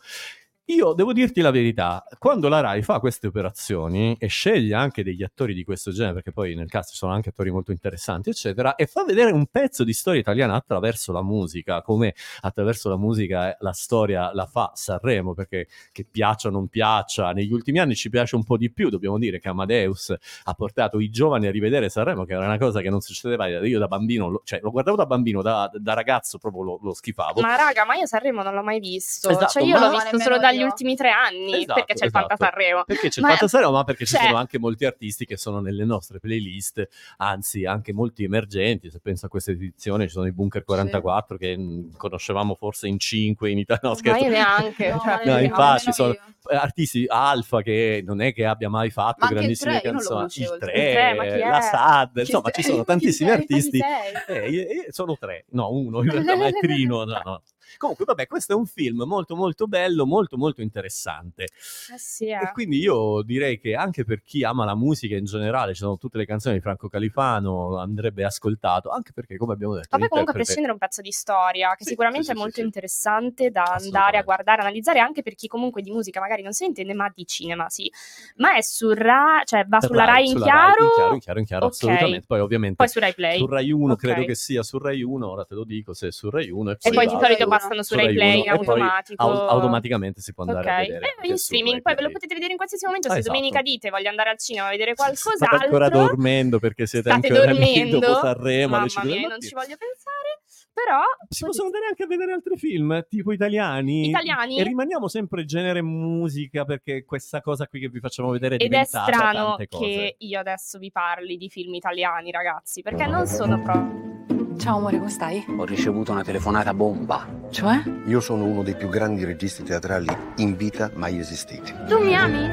Io 0.70 0.94
devo 0.94 1.14
dirti 1.14 1.42
la 1.42 1.52
verità, 1.52 2.04
quando 2.18 2.48
la 2.50 2.60
Rai 2.60 2.82
fa 2.82 3.00
queste 3.00 3.28
operazioni 3.28 4.16
e 4.20 4.26
sceglie 4.26 4.74
anche 4.74 5.04
degli 5.04 5.22
attori 5.22 5.54
di 5.54 5.64
questo 5.64 5.92
genere, 5.92 6.16
perché 6.16 6.32
poi 6.32 6.56
nel 6.56 6.68
cast 6.70 6.90
ci 6.90 6.96
sono 6.98 7.12
anche 7.12 7.30
attori 7.30 7.52
molto 7.52 7.72
interessanti, 7.72 8.32
eccetera, 8.32 8.74
e 8.74 8.88
fa 8.88 9.04
vedere 9.04 9.32
un 9.32 9.46
pezzo 9.46 9.84
di 9.84 9.94
storia 9.94 10.20
italiana 10.22 10.56
attraverso 10.56 11.12
la 11.12 11.22
musica, 11.22 11.84
come 11.84 12.16
attraverso 12.42 12.90
la 12.90 12.98
musica 12.98 13.52
eh, 13.52 13.58
la 13.60 13.74
storia 13.74 14.34
la 14.34 14.48
fa 14.48 14.72
Sanremo, 14.74 15.36
perché 15.36 15.68
che 15.92 16.04
piaccia 16.04 16.48
o 16.48 16.52
non 16.52 16.68
piaccia, 16.68 17.32
negli 17.32 17.54
ultimi 17.54 17.78
anni 17.78 17.94
ci 17.94 18.10
piace 18.10 18.36
un 18.36 18.44
po' 18.44 18.58
di 18.58 18.72
più, 18.72 18.90
dobbiamo 18.90 19.20
dire 19.20 19.40
che 19.40 19.50
Amadeus 19.50 20.16
ha 20.46 20.54
portato 20.56 21.00
i 21.00 21.12
giovani 21.12 21.46
a 21.46 21.52
rivedere 21.52 21.90
Sanremo, 21.90 22.26
che 22.26 22.34
era 22.34 22.44
una 22.44 22.58
cosa 22.58 22.82
che 22.82 22.90
non 22.90 23.02
succedeva, 23.02 23.46
io 23.46 23.78
da 23.78 23.88
bambino, 23.88 24.30
lo- 24.30 24.42
cioè 24.44 24.62
lo 24.64 24.72
guardavo 24.72 24.98
da 24.98 25.06
bambino, 25.06 25.44
da, 25.44 25.70
da 25.72 25.94
ragazzo 25.94 26.40
proprio 26.40 26.64
lo, 26.64 26.80
lo 26.82 26.94
schifavo. 26.96 27.40
Ma 27.42 27.56
raga, 27.56 27.86
ma 27.86 27.94
io 27.94 28.08
Sanremo 28.08 28.42
non 28.42 28.56
l'ho 28.56 28.64
mai 28.64 28.80
visto. 28.80 29.30
Esatto, 29.30 29.48
cioè, 29.52 29.64
io 29.64 29.78
ma- 29.78 29.86
l'ho 29.86 29.92
visto 29.92 30.18
solo 30.18 30.40
dagli 30.56 30.62
io. 30.62 30.66
ultimi 30.68 30.96
tre 30.96 31.10
anni. 31.12 31.54
Esatto, 31.56 31.74
perché 31.74 31.94
c'è 31.94 32.06
il 32.06 32.10
esatto. 32.12 32.28
Fanta 32.28 32.46
Sanremo. 32.46 32.84
Perché 32.86 33.10
c'è 33.10 33.20
il 33.20 33.24
Ma- 33.26 33.30
Fanta 33.32 33.48
Sanremo, 33.48 33.72
ma 33.72 33.84
perché 33.84 34.06
ci 34.06 34.16
cioè- 34.16 34.26
sono 34.26 34.38
anche 34.38 34.60
molti 34.60 34.86
artisti 34.86 35.26
che 35.26 35.38
sono 35.38 35.60
nelle 35.60 35.86
nostre 35.86 36.20
playlist, 36.20 36.88
anzi 37.18 37.66
anche 37.66 37.94
molti 37.94 38.24
emergenti, 38.24 38.90
se 38.90 39.00
penso 39.00 39.26
a 39.26 39.30
questa 39.30 39.52
edizione 39.52 40.06
ci 40.08 40.12
sono 40.14 40.26
i 40.28 40.32
Bunker 40.32 40.64
44 40.64 41.38
che 41.38 41.58
mh, 41.58 41.96
conoscevamo 41.98 42.56
forse 42.56 42.88
in 42.88 43.00
5 43.00 43.50
in 43.50 43.58
Italia, 43.60 43.82
no 43.84 43.90
Ma 43.90 43.96
scherzo, 43.96 44.24
io 44.24 44.30
neanche. 44.30 44.90
No, 44.96 45.00
cioè, 45.00 45.08
ma 45.08 45.16
No, 45.18 45.24
nemmeno 45.26 45.46
infatti 45.48 45.86
io. 45.88 45.94
sono 45.94 46.14
eh, 46.14 46.56
artisti 46.56 47.06
Alfa 47.08 47.62
che 47.62 48.04
non 48.06 48.22
è 48.22 48.34
che 48.34 48.46
abbia 48.46 48.70
mai 48.70 48.90
fatto 48.92 49.18
Ma 49.26 49.28
il 49.32 49.36
grandissime 49.36 49.74
io 49.76 49.82
canzoni, 49.82 50.26
il 50.36 50.42
il 50.44 50.58
3, 50.60 50.72
tre, 50.72 51.14
ma 51.16 51.24
chi 51.26 51.40
la? 51.40 51.62
SAD, 51.62 52.18
insomma 52.18 52.50
ci 52.52 52.64
sono 52.64 52.84
tantissimi 52.86 53.30
artisti 53.32 53.80
eh, 54.28 54.50
io- 54.50 54.62
io- 54.62 54.84
sono 54.90 55.18
tre, 55.18 55.46
no, 55.52 55.72
uno 55.72 56.04
in 56.04 56.12
realtà, 56.12 56.36
ma 56.36 56.48
è 56.48 56.52
Trino. 56.52 57.04
No, 57.04 57.22
no. 57.24 57.42
Comunque, 57.78 58.06
vabbè, 58.06 58.28
questo 58.28 58.54
è 58.54 58.56
un 58.56 58.66
film 58.66 59.04
molto, 59.04 59.36
molto 59.36 59.68
bello, 59.68 60.06
molto, 60.06 60.38
molto 60.38 60.62
interessante. 60.62 61.44
Eh 61.44 61.98
sì, 61.98 62.28
eh. 62.28 62.44
E 62.44 62.52
quindi 62.54 62.78
io 62.80 63.22
direi 63.24 63.60
che 63.60 63.76
anche 63.76 64.04
per 64.04 64.22
chi 64.24 64.44
ama 64.44 64.66
la 64.66 64.76
musica 64.76 65.16
in 65.16 65.26
generale, 65.26 65.74
ci 65.74 65.80
sono 65.82 65.98
tutte 65.98 66.18
le 66.18 66.26
canzoni 66.26 66.56
di 66.56 66.62
Franco 66.62 66.88
Califano, 66.88 67.78
andrebbe 67.78 68.24
ascoltato, 68.24 68.90
anche 68.90 69.12
perché, 69.14 69.38
come 69.38 69.54
abbiamo 69.54 69.76
detto, 69.76 69.88
Vabbè, 69.92 70.08
comunque 70.08 70.34
a 70.34 70.36
prescindere 70.36 70.72
un 70.74 70.80
pezzo 70.80 71.02
di 71.02 71.12
storia 71.12 71.76
che 71.76 71.84
Sì, 71.84 71.90
sicuramente 71.92 72.28
sì, 72.28 72.32
è 72.32 72.36
molto 72.36 72.62
interessante 72.62 73.52
da 73.52 73.64
andare 73.64 74.18
a 74.18 74.24
guardare, 74.24 74.62
analizzare 74.62 75.00
anche 75.00 75.22
per 75.22 75.36
chi 75.36 75.48
comunque 75.48 75.82
di 75.82 75.92
musica 75.92 76.20
magari 76.20 76.42
non 76.42 76.52
ne 76.58 76.66
intende, 76.66 76.94
ma 76.94 77.12
di 77.14 77.26
cinema 77.26 77.70
sì. 77.70 77.92
Ma 78.38 78.56
è 78.56 78.62
su 78.62 78.92
Rai, 78.92 79.44
cioè 79.46 79.66
va 79.66 79.82
sulla 79.82 80.06
Rai, 80.06 80.26
in, 80.26 80.32
sulla 80.32 80.46
chiaro, 80.46 80.84
in 80.84 80.90
chiaro, 80.96 81.14
in 81.14 81.20
chiaro, 81.20 81.40
in 81.40 81.46
chiaro, 81.46 81.66
Ok. 81.66 81.72
assolutamente. 81.74 82.26
Poi 82.28 82.40
ovviamente 82.40 82.76
poi 82.76 82.88
su 82.88 83.00
Rai 83.00 83.14
Play. 83.14 83.38
su 83.38 83.46
Rai 83.48 83.72
1 83.72 83.94
Ok. 83.94 84.00
credo 84.00 84.24
che 84.26 84.36
sia 84.36 84.64
su 84.64 84.78
Rai 84.78 85.02
1, 85.02 85.30
ora 85.30 85.46
te 85.46 85.56
lo 85.56 85.64
dico 85.64 85.94
se 85.94 86.08
è 86.08 86.12
su 86.12 86.30
Rai 86.30 86.50
1 86.50 86.72
E 86.72 86.78
poi 86.82 86.94
poi 86.94 87.06
va- 87.06 87.12
di 87.14 87.20
solito 87.20 87.40
Rai 87.40 87.48
passano 87.58 87.84
su 87.84 87.94
su 87.94 88.00
Rai 88.00 88.14
Play 88.14 88.30
1 88.32 88.38
in 88.38 88.44
poi 88.44 88.58
automatico. 88.58 89.24
au- 89.24 89.48
automaticamente 89.50 90.22
si 90.22 90.34
può 90.34 90.44
andare 90.44 90.66
Ok. 90.68 90.72
a 90.74 90.78
vedere. 90.80 91.06
E 91.06 91.14
anche 91.16 91.28
in 91.28 91.38
streaming, 91.38 91.82
poi 91.82 91.96
ve 91.96 92.02
lo 92.02 92.12
potete 92.12 92.34
vedere 92.34 92.52
in 92.52 92.58
qualsiasi 92.58 92.86
momento. 92.86 93.10
Se 93.10 93.18
Esatto. 93.20 93.34
domenica 93.34 93.62
dite 93.62 93.90
voglio 93.90 94.10
andare 94.10 94.30
al 94.32 94.38
cinema 94.38 94.68
a 94.68 94.70
vedere 94.72 94.94
State 94.94 95.14
qualcos'altro. 95.20 95.66
ancora 95.66 95.90
dormendo 95.90 96.60
perché 96.60 96.86
siete 96.86 97.10
State 97.10 97.28
ancora 97.28 97.52
dormendo. 97.54 98.00
dopo 98.00 98.20
Sanremo 98.20 98.76
Mamma 98.76 98.88
5 98.88 99.10
del 99.12 99.20
mia, 99.20 99.28
non 99.30 99.42
ci 99.42 99.54
voglio 99.54 99.76
pensare. 99.78 100.40
Però 100.76 101.00
Si 101.30 101.46
possono 101.46 101.68
andare 101.68 101.86
anche 101.86 102.04
a 102.04 102.08
vedere 102.08 102.34
altri 102.34 102.58
film, 102.58 103.06
tipo 103.08 103.32
italiani. 103.32 104.10
Italiani? 104.10 104.60
E 104.60 104.64
rimaniamo 104.64 105.08
sempre 105.08 105.46
genere 105.46 105.82
musica, 105.82 106.66
perché 106.66 107.06
questa 107.06 107.40
cosa 107.42 107.66
qui 107.68 107.80
che 107.80 107.88
vi 107.88 108.00
facciamo 108.02 108.30
vedere 108.32 108.58
è 108.58 108.64
Ed 108.66 108.74
è 108.74 108.84
strano 108.84 109.56
che 109.70 110.16
io 110.18 110.40
adesso 110.40 110.78
vi 110.78 110.92
parli 110.92 111.38
di 111.38 111.48
film 111.50 111.74
italiani, 111.76 112.30
ragazzi, 112.32 112.82
perché 112.82 113.06
non 113.06 113.26
sono 113.26 113.62
proprio. 113.62 114.35
Ciao 114.58 114.78
amore, 114.78 114.98
come 114.98 115.10
stai? 115.10 115.46
Ho 115.58 115.66
ricevuto 115.66 116.12
una 116.12 116.24
telefonata 116.24 116.74
bomba. 116.74 117.28
Cioè? 117.50 117.84
Io 118.06 118.20
sono 118.20 118.46
uno 118.46 118.64
dei 118.64 118.76
più 118.76 118.90
grandi 118.90 119.24
registi 119.24 119.64
teatrali 119.64 120.08
in 120.38 120.56
vita 120.56 120.90
mai 120.96 121.20
esistiti. 121.20 121.74
Tu 121.88 122.00
mi 122.00 122.16
ami? 122.16 122.50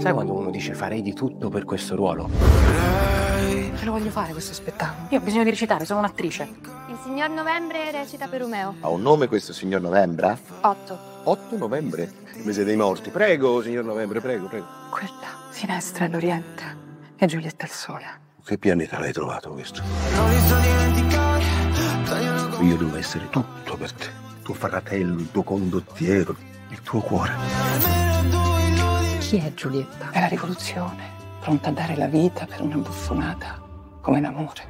Sai 0.00 0.12
quando 0.12 0.34
uno 0.34 0.50
dice 0.50 0.74
farei 0.74 1.02
di 1.02 1.14
tutto 1.14 1.48
per 1.48 1.64
questo 1.64 1.96
ruolo? 1.96 2.28
Ce 3.76 3.84
lo 3.84 3.92
voglio 3.92 4.10
fare 4.10 4.32
questo 4.32 4.52
spettacolo. 4.52 5.08
Io 5.10 5.18
ho 5.18 5.22
bisogno 5.22 5.44
di 5.44 5.50
recitare, 5.50 5.84
sono 5.84 6.00
un'attrice. 6.00 6.48
Il 6.88 6.98
signor 7.02 7.30
Novembre 7.30 7.90
recita 7.90 8.26
per 8.28 8.40
Romeo. 8.42 8.74
Ha 8.80 8.88
un 8.88 9.02
nome 9.02 9.28
questo 9.28 9.52
signor 9.52 9.80
Novembra? 9.80 10.38
Otto. 10.60 11.14
8 11.24 11.56
novembre, 11.56 12.12
mese 12.44 12.62
dei 12.62 12.76
morti. 12.76 13.10
Prego, 13.10 13.60
signor 13.60 13.84
Novembre, 13.84 14.20
prego, 14.20 14.46
prego. 14.46 14.66
Quella 14.90 15.50
finestra 15.50 16.04
è 16.04 16.08
l'Oriente 16.08 16.62
e 17.16 17.26
Giulietta 17.26 17.64
è 17.64 17.66
il 17.66 17.72
sole. 17.74 18.24
Che 18.46 18.58
pianeta 18.58 19.00
l'hai 19.00 19.12
trovato 19.12 19.50
questo? 19.50 19.82
Io 22.60 22.76
devo 22.76 22.94
essere 22.96 23.28
tutto 23.28 23.76
per 23.76 23.90
te. 23.90 24.04
Il 24.04 24.42
tuo 24.44 24.54
fratello, 24.54 25.18
il 25.18 25.32
tuo 25.32 25.42
condottiero, 25.42 26.36
il 26.68 26.80
tuo 26.82 27.00
cuore. 27.00 27.32
Chi 29.18 29.38
è 29.38 29.52
Giulietta? 29.52 30.10
È 30.12 30.20
la 30.20 30.28
rivoluzione, 30.28 31.10
pronta 31.40 31.70
a 31.70 31.72
dare 31.72 31.96
la 31.96 32.06
vita 32.06 32.46
per 32.46 32.60
una 32.60 32.76
buffonata 32.76 33.60
come 34.00 34.20
l'amore. 34.20 34.68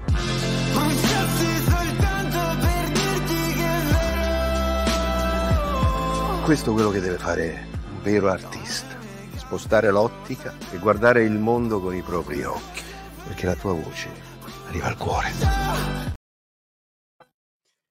Questo 6.44 6.70
è 6.70 6.72
quello 6.72 6.88
che 6.88 7.00
deve 7.00 7.18
fare 7.18 7.66
un 7.92 8.00
vero 8.02 8.30
artista. 8.30 8.94
Spostare 9.36 9.90
l'ottica 9.90 10.54
e 10.72 10.78
guardare 10.78 11.24
il 11.24 11.38
mondo 11.38 11.78
con 11.78 11.94
i 11.94 12.00
propri 12.00 12.42
occhi. 12.42 12.84
Perché 13.26 13.46
la 13.46 13.54
tua 13.54 13.72
voce 13.72 14.08
arriva 14.68 14.86
al 14.86 14.96
cuore. 14.96 15.28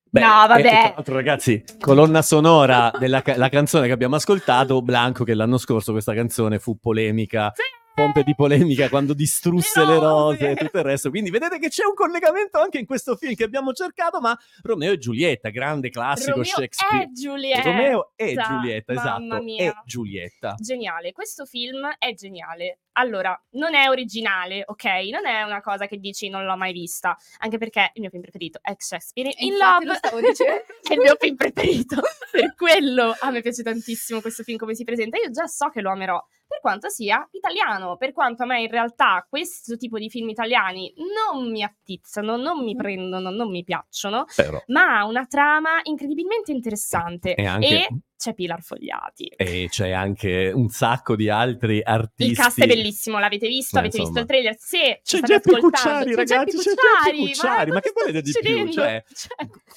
Beh, 0.09 0.21
No, 0.21 0.27
vabbè. 0.47 0.59
e 0.59 0.63
tra 0.63 0.93
l'altro, 0.95 1.13
ragazzi, 1.15 1.63
colonna 1.79 2.21
sonora 2.21 2.89
della 2.97 3.21
ca- 3.21 3.35
la 3.37 3.49
canzone 3.49 3.87
che 3.87 3.91
abbiamo 3.93 4.15
ascoltato, 4.15 4.81
Blanco, 4.81 5.25
che 5.25 5.33
l'anno 5.33 5.57
scorso 5.57 5.91
questa 5.91 6.13
canzone 6.13 6.57
fu 6.59 6.77
polemica. 6.79 7.51
Pompe 7.95 8.23
di 8.23 8.35
polemica 8.35 8.89
quando 8.89 9.13
distrusse 9.13 9.79
Le 9.79 9.85
le 9.95 9.99
rose. 9.99 10.49
e 10.49 10.55
tutto 10.55 10.77
il 10.79 10.83
resto. 10.83 11.09
Quindi 11.09 11.29
vedete 11.29 11.57
che 11.59 11.69
c'è 11.69 11.85
un 11.85 11.93
collegamento 11.93 12.59
anche 12.59 12.77
in 12.77 12.85
questo 12.85 13.15
film 13.15 13.33
che 13.35 13.45
abbiamo 13.45 13.71
cercato, 13.71 14.19
ma 14.19 14.37
Romeo 14.63 14.91
e 14.91 14.97
Giulietta, 14.97 15.49
grande 15.49 15.89
classico 15.89 16.31
Romeo 16.31 16.43
Shakespeare. 16.43 17.03
è 17.05 17.09
Giulietta. 17.13 17.61
Romeo 17.63 18.11
e 18.17 18.35
Giulietta, 18.35 18.91
esatto, 18.93 19.35
e 19.57 19.73
Giulietta. 19.85 20.55
Geniale, 20.59 21.13
questo 21.13 21.45
film 21.45 21.87
è 21.97 22.13
geniale. 22.13 22.79
Allora, 22.97 23.37
non 23.51 23.75
è 23.75 23.87
originale, 23.89 24.63
ok? 24.65 24.83
Non 25.11 25.25
è 25.25 25.43
una 25.43 25.61
cosa 25.61 25.85
che 25.85 25.97
dici 25.97 26.27
non 26.29 26.45
l'ho 26.45 26.55
mai 26.57 26.73
vista, 26.73 27.17
anche 27.39 27.57
perché 27.57 27.91
il 27.93 28.01
mio 28.01 28.09
film 28.09 28.21
preferito 28.21 28.59
è 28.61 28.73
Shakespeare 28.77 29.31
in 29.37 29.53
Infatti 29.53 29.83
Love. 29.83 29.85
lo 29.85 29.93
stavo 29.95 30.19
dicendo. 30.19 30.63
è 30.87 30.93
il 30.93 30.99
mio 30.99 31.15
film 31.17 31.35
preferito. 31.35 32.01
per 32.31 32.55
quello 32.55 33.15
a 33.19 33.31
me 33.31 33.41
piace 33.41 33.63
tantissimo 33.63 34.19
questo 34.21 34.43
film 34.43 34.57
come 34.57 34.75
si 34.75 34.83
presenta. 34.83 35.17
Io 35.17 35.29
già 35.31 35.45
so 35.47 35.69
che 35.69 35.79
lo 35.81 35.91
amerò. 35.91 36.21
Per 36.55 36.61
quanto 36.61 36.89
sia 36.89 37.27
italiano, 37.31 37.97
per 37.97 38.13
quanto 38.13 38.43
a 38.43 38.45
me 38.45 38.61
in 38.61 38.69
realtà 38.69 39.25
questo 39.29 39.75
tipo 39.75 39.97
di 39.97 40.09
film 40.09 40.29
italiani 40.29 40.93
non 40.97 41.51
mi 41.51 41.63
attizzano, 41.63 42.37
non 42.37 42.63
mi 42.63 42.75
prendono, 42.75 43.29
non 43.29 43.49
mi 43.49 43.63
piacciono, 43.65 44.23
Però. 44.33 44.61
ma 44.67 44.99
ha 44.99 45.05
una 45.05 45.25
trama 45.25 45.79
incredibilmente 45.83 46.51
interessante 46.53 47.35
E 47.35 47.45
anche- 47.45 47.67
e 47.67 47.87
c'è 48.17 48.33
Pilar 48.33 48.61
Fogliati. 48.61 49.27
E 49.35 49.67
c'è 49.69 49.91
anche 49.91 50.51
un 50.53 50.69
sacco 50.69 51.15
di 51.15 51.29
altri 51.29 51.81
artisti. 51.83 52.31
Il 52.31 52.37
cast 52.37 52.61
è 52.61 52.67
bellissimo, 52.67 53.19
l'avete 53.19 53.47
visto? 53.47 53.75
Ma 53.75 53.81
Avete 53.81 53.97
insomma. 53.97 54.19
visto 54.21 54.33
il 54.33 54.41
trailer? 54.41 54.55
Se 54.59 55.01
C'è 55.03 55.19
Geppi 55.21 55.59
Cucciari, 55.59 56.09
c'è 56.11 56.15
ragazzi, 56.15 56.35
Geppi 56.57 56.63
c'è 56.63 56.73
Cucciari, 56.75 57.17
Geppi 57.17 57.31
Cucciari, 57.33 57.71
ma 57.71 57.79
che 57.79 57.91
cosa 57.93 58.05
volete 58.05 58.21
di 58.23 58.31
più? 58.31 58.41
succedendo? 58.41 58.73
Cioè, 58.85 59.03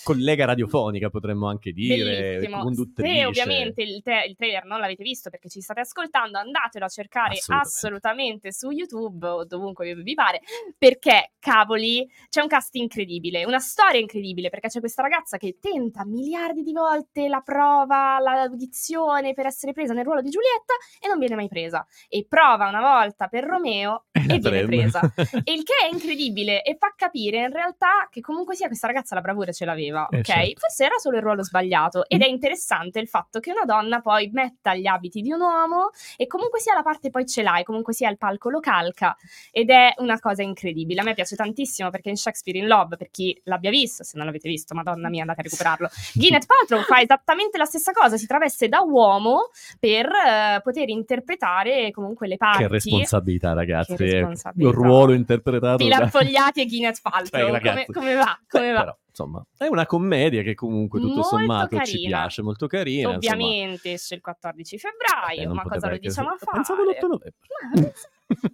collega 0.05 0.45
radiofonica 0.47 1.11
potremmo 1.11 1.49
anche 1.49 1.73
dire, 1.73 2.37
Bellissimo. 2.39 2.63
conduttrice. 2.63 3.15
Se 3.15 3.27
ovviamente 3.27 3.83
il, 3.83 4.03
te- 4.03 4.25
il 4.29 4.37
trailer 4.37 4.65
non 4.65 4.81
l'avete 4.81 5.03
visto 5.03 5.31
perché 5.31 5.49
ci 5.49 5.61
state 5.61 5.81
ascoltando, 5.81 6.39
andatelo 6.39 6.85
a 6.85 6.89
cercare 6.89 7.35
Assolutamente. 7.35 7.69
assolutamente, 7.77 8.53
su 8.53 8.71
YouTube 8.71 9.27
o 9.27 9.45
dovunque 9.45 9.95
vi 9.95 10.15
pare, 10.15 10.41
perché 10.77 11.33
cavoli, 11.39 12.09
c'è 12.29 12.41
un 12.43 12.49
cast 12.49 12.75
incredibile, 12.77 13.45
una 13.45 13.59
storia 13.59 14.01
incredibile, 14.01 14.49
perché 14.51 14.69
c'è 14.69 14.81
questa 14.81 15.03
ragazza 15.03 15.37
che 15.37 15.59
tenta 15.61 16.05
miliardi 16.05 16.63
di 16.63 16.73
volte 16.73 17.29
la 17.29 17.41
prova, 17.41 18.19
l'audizione 18.35 19.35
per 19.35 19.47
essere 19.47 19.73
presa 19.73 19.93
nel 19.93 20.05
ruolo 20.05 20.21
di 20.21 20.31
Giulietta 20.31 20.75
e 21.01 21.09
non 21.09 21.19
viene 21.19 21.35
mai 21.35 21.49
presa. 21.49 21.87
E 22.09 22.27
prova 22.29 22.69
una 22.69 22.81
volta 22.81 23.29
per 23.29 23.45
Romeo 23.45 24.07
e, 24.13 24.41
la 24.41 24.51
viene 24.51 24.67
presa. 24.67 25.01
E 25.45 25.53
il 25.53 25.63
che 25.63 25.75
è 25.83 25.93
incredibile 25.93 26.63
e 26.63 26.77
fa 26.79 26.93
capire 26.97 27.39
in 27.39 27.53
realtà 27.53 28.09
che 28.11 28.21
comunque 28.21 28.55
sia 28.55 28.67
questa 28.67 28.87
ragazza 28.87 29.15
la 29.15 29.21
bravura 29.21 29.53
ce 29.53 29.65
l'aveva, 29.65 30.09
Eh, 30.11 30.19
ok? 30.19 30.25
certo. 30.25 30.61
Forse 30.61 30.85
era 30.85 30.97
solo 30.99 31.17
il 31.17 31.23
ruolo 31.23 31.43
sbagliato 31.43 32.07
ed 32.09 32.23
è 32.23 32.27
interessante 32.27 32.99
il 33.01 33.09
fatto 33.09 33.41
che 33.41 33.51
una 33.53 33.65
donna 33.65 34.01
poi 34.01 34.29
metta 34.33 34.75
gli 34.75 34.87
abiti 34.87 35.21
di 35.21 35.33
un 35.33 35.41
uomo 35.41 35.91
e 36.17 36.27
comunque 36.27 36.61
sia 36.61 36.75
la 36.75 36.83
parte 36.83 37.11
poi 37.11 37.27
ce 37.27 37.43
l'hai, 37.43 37.65
comunque 37.65 37.93
sia 37.95 38.11
il 38.11 38.19
palco 38.19 38.51
lo 38.51 38.61
calca 38.61 39.17
ed 39.51 39.71
è 39.71 39.95
una 39.99 40.19
cosa 40.19 40.43
incredibile. 40.43 41.01
A 41.01 41.05
me 41.05 41.15
piace 41.15 41.37
tantissimo 41.37 41.91
perché 41.91 42.11
in 42.11 42.17
Shakespeare 42.17 42.59
in 42.59 42.67
Love, 42.67 42.97
per 42.97 43.11
chi 43.11 43.39
l'abbia 43.45 43.71
visto, 43.71 44.03
se 44.05 44.17
non 44.17 44.27
l'avete 44.27 44.49
visto, 44.49 44.75
madonna 44.75 45.09
mia, 45.09 45.23
andate 45.23 45.41
a 45.41 45.45
recuperarlo. 45.45 45.89
Gwyneth 46.15 46.47
Paltrow 46.47 46.83
fa 46.83 47.01
esattamente 47.01 47.57
la 47.59 47.65
stessa 47.65 47.93
cosa, 47.93 48.17
si 48.19 48.27
traveste 48.27 48.69
da 48.69 48.81
uomo 48.81 49.51
per 49.79 50.07
eh, 50.07 50.61
poter 50.63 50.89
interpretare 50.89 51.91
comunque 51.91 52.27
le 52.29 52.37
parti. 52.37 52.63
Che 52.63 52.69
responsabilità, 52.69 53.53
ragazzi. 53.55 53.95
Che 53.97 54.05
eh. 54.05 54.13
responsabilità. 54.15 54.69
Un 54.69 54.75
ruolo 54.85 55.13
interpretato 55.15 55.77
Pilar 55.77 56.01
da... 56.01 56.07
Fogliati 56.09 56.61
e 56.61 56.67
Gwyneth 56.69 57.01
Cioè, 57.01 57.11
Paltrow. 57.11 57.47
come, 57.47 57.59
ragazzi. 57.59 57.93
come 57.93 58.15
va? 58.15 58.39
Come 58.49 58.73
va? 58.73 58.81
Però, 58.81 58.97
insomma, 59.09 59.47
è 59.57 59.67
una 59.67 59.87
commedia 59.87 60.43
che 60.43 60.55
comunque 60.55 61.01
tutto 61.01 61.15
Molto 61.15 61.29
sommato 61.37 61.77
ci 61.85 61.93
carina. 61.97 62.19
piace, 62.19 62.43
molto 62.43 62.67
carina. 62.67 63.09
Ovviamente 63.11 63.93
esce 63.93 64.15
il 64.17 64.21
14 64.21 64.79
febbraio, 64.79 65.41
Eh, 65.43 65.47
non 65.47 65.55
ma 65.57 65.63
cosa 65.63 65.87
lo 65.89 65.93
che- 65.95 65.99
diciamo 66.01 66.29
a 66.31 66.37
fare? 66.37 66.57
Pensavo 66.57 66.83
l'8 66.83 67.01
novembre. 67.07 67.35
Ma- 67.75 67.91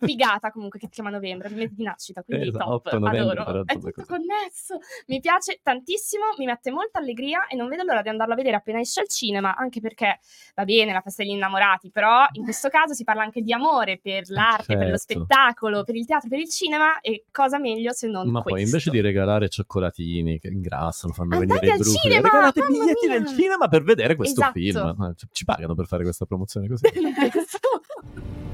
Figata 0.01 0.51
comunque 0.53 0.79
che 0.79 0.87
si 0.87 0.93
chiama 0.95 1.11
novembre, 1.11 1.49
il 1.49 1.57
mese 1.57 1.75
di 1.75 1.83
nascita, 1.83 2.23
quindi 2.23 2.49
Esatto, 2.49 2.65
top, 2.65 2.87
8 2.87 2.99
novembre, 2.99 3.41
adoro. 3.41 3.65
È 3.65 3.75
tutto 3.75 3.91
così. 3.93 4.07
connesso, 4.07 4.79
mi 5.09 5.21
piace 5.21 5.59
tantissimo, 5.63 6.23
mi 6.39 6.45
mette 6.47 6.71
molta 6.71 6.99
allegria 7.01 7.47
e 7.49 7.57
non 7.57 7.69
vedo 7.69 7.83
l'ora 7.83 8.01
di 8.03 8.09
andarlo 8.09 8.35
a 8.35 8.37
vedere 8.37 8.55
appena 8.57 8.79
esce 8.81 9.01
al 9.01 9.09
cinema, 9.09 9.57
anche 9.57 9.81
perché 9.81 10.21
va 10.55 10.65
bene 10.65 10.93
la 10.93 11.01
festa 11.01 11.23
degli 11.25 11.33
innamorati, 11.33 11.91
però 11.91 12.25
in 12.33 12.45
questo 12.45 12.69
caso 12.69 12.95
si 12.95 13.03
parla 13.05 13.23
anche 13.23 13.43
di 13.43 13.53
amore 13.53 13.99
per 14.01 14.23
l'arte, 14.29 14.77
per 14.77 14.89
lo 14.91 14.97
Certo. 14.97 15.13
spettacolo, 15.25 15.83
per 15.85 15.97
il 15.97 16.07
teatro, 16.07 16.29
per 16.29 16.39
il 16.39 16.49
cinema 16.49 17.01
e 17.01 17.25
cosa 17.33 17.59
meglio 17.59 17.93
se 17.93 18.07
non 18.07 18.29
Ma 18.29 18.43
questo. 18.43 18.51
poi 18.61 18.63
invece 18.63 18.91
di 18.91 19.01
regalare 19.01 19.49
cioccolatini 19.49 20.39
che 20.39 20.49
ingrassano, 20.49 21.13
fanno 21.13 21.35
Andate 21.37 21.61
venire 21.61 21.75
i 21.77 21.79
drupi, 21.83 21.99
cinema, 21.99 22.23
regalate 22.29 22.61
biglietti 22.67 23.09
del 23.09 23.27
cinema 23.27 23.69
per 23.69 23.83
vedere 23.83 24.15
questo 24.17 24.41
Esatto. 24.41 24.59
film. 24.59 24.95
Ma 24.97 25.13
ci- 25.17 25.27
Ci 25.33 25.45
pagano 25.45 25.75
per 25.75 25.87
fare 25.87 26.05
questa 26.05 26.25
promozione 26.27 26.69
così? 26.69 26.85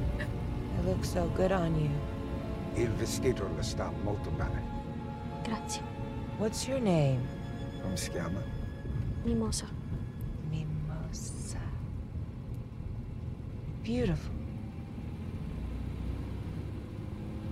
It 1.00 1.04
looks 1.04 1.14
so 1.14 1.32
good 1.34 1.50
on 1.50 1.74
you. 1.80 1.90
Il 2.76 2.90
vestito 2.90 3.48
le 3.56 3.62
sta 3.62 3.90
molto 4.04 4.30
bene. 4.32 4.62
Grazie. 5.44 5.82
What's 6.36 6.68
your 6.68 6.78
name? 6.78 7.26
Come 7.80 7.96
si 7.96 8.10
chiama? 8.10 8.42
Mimosa. 9.24 9.64
Mimosa. 10.50 11.56
Beautiful. 13.82 14.34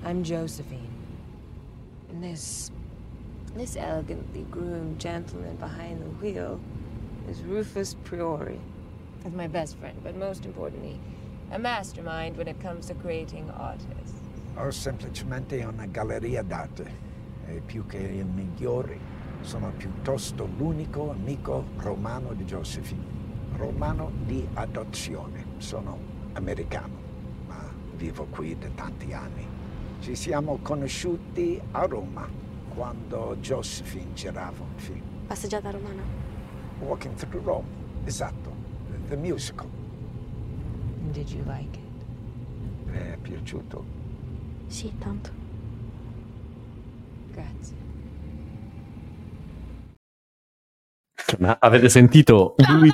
I'm 0.05 0.23
Josephine. 0.23 0.93
And 2.11 2.23
this 2.23 2.71
this 3.55 3.77
elegantly 3.77 4.45
groomed 4.51 4.99
gentleman 4.99 5.57
behind 5.57 6.03
the 6.03 6.11
wheel 6.21 6.61
is 7.31 7.41
Rufus 7.45 7.97
Priori. 8.05 8.61
That's 9.23 9.35
my 9.35 9.47
best 9.49 9.79
friend, 9.79 9.99
but 10.05 10.17
most 10.17 10.45
importantly, 10.45 11.01
a 11.51 11.59
mastermind 11.59 12.37
when 12.37 12.49
it 12.49 12.61
comes 12.61 12.87
to 12.87 12.95
creating 12.95 13.51
artists. 13.51 14.21
Ho 14.57 14.71
semplicemente 14.71 15.65
una 15.65 15.87
galleria 15.87 16.43
d'arte. 16.43 17.07
E 17.47 17.63
più 17.65 17.87
che 17.87 17.97
il 17.99 18.27
migliore, 18.27 18.99
sono 19.41 19.73
piuttosto 19.77 20.47
l'unico 20.59 21.11
amico 21.11 21.65
romano 21.79 22.35
di 22.35 22.45
Josephine. 22.45 23.17
Romano 23.57 24.11
di 24.27 24.47
adozione. 24.55 25.45
Sono 25.59 25.99
americano, 26.33 26.95
ma 27.47 27.73
vivo 27.97 28.27
qui 28.27 28.57
da 28.59 28.69
tanti 28.75 29.13
anni. 29.13 29.47
Ci 30.01 30.15
siamo 30.15 30.59
conosciuti 30.61 31.61
a 31.73 31.87
Roma 31.87 32.29
quando 32.75 33.37
Josephine 33.41 34.13
girava 34.13 34.63
un 34.63 34.77
film. 34.77 35.03
Passeggiata 35.27 35.71
romana. 35.71 36.03
Walking 36.81 37.15
Through 37.15 37.45
Rome. 37.45 37.67
Esatto. 38.05 38.55
The 39.09 39.17
musical. 39.17 39.78
And 41.09 41.17
did 41.17 41.31
you 41.31 41.43
like 41.47 41.75
it? 41.79 42.93
È 42.93 43.17
piaciuto? 43.17 43.83
Sì, 44.67 44.93
tanto. 44.99 45.31
Grazie. 47.31 47.77
Ma 51.39 51.57
avete 51.59 51.89
sentito 51.89 52.57
lui 52.69 52.91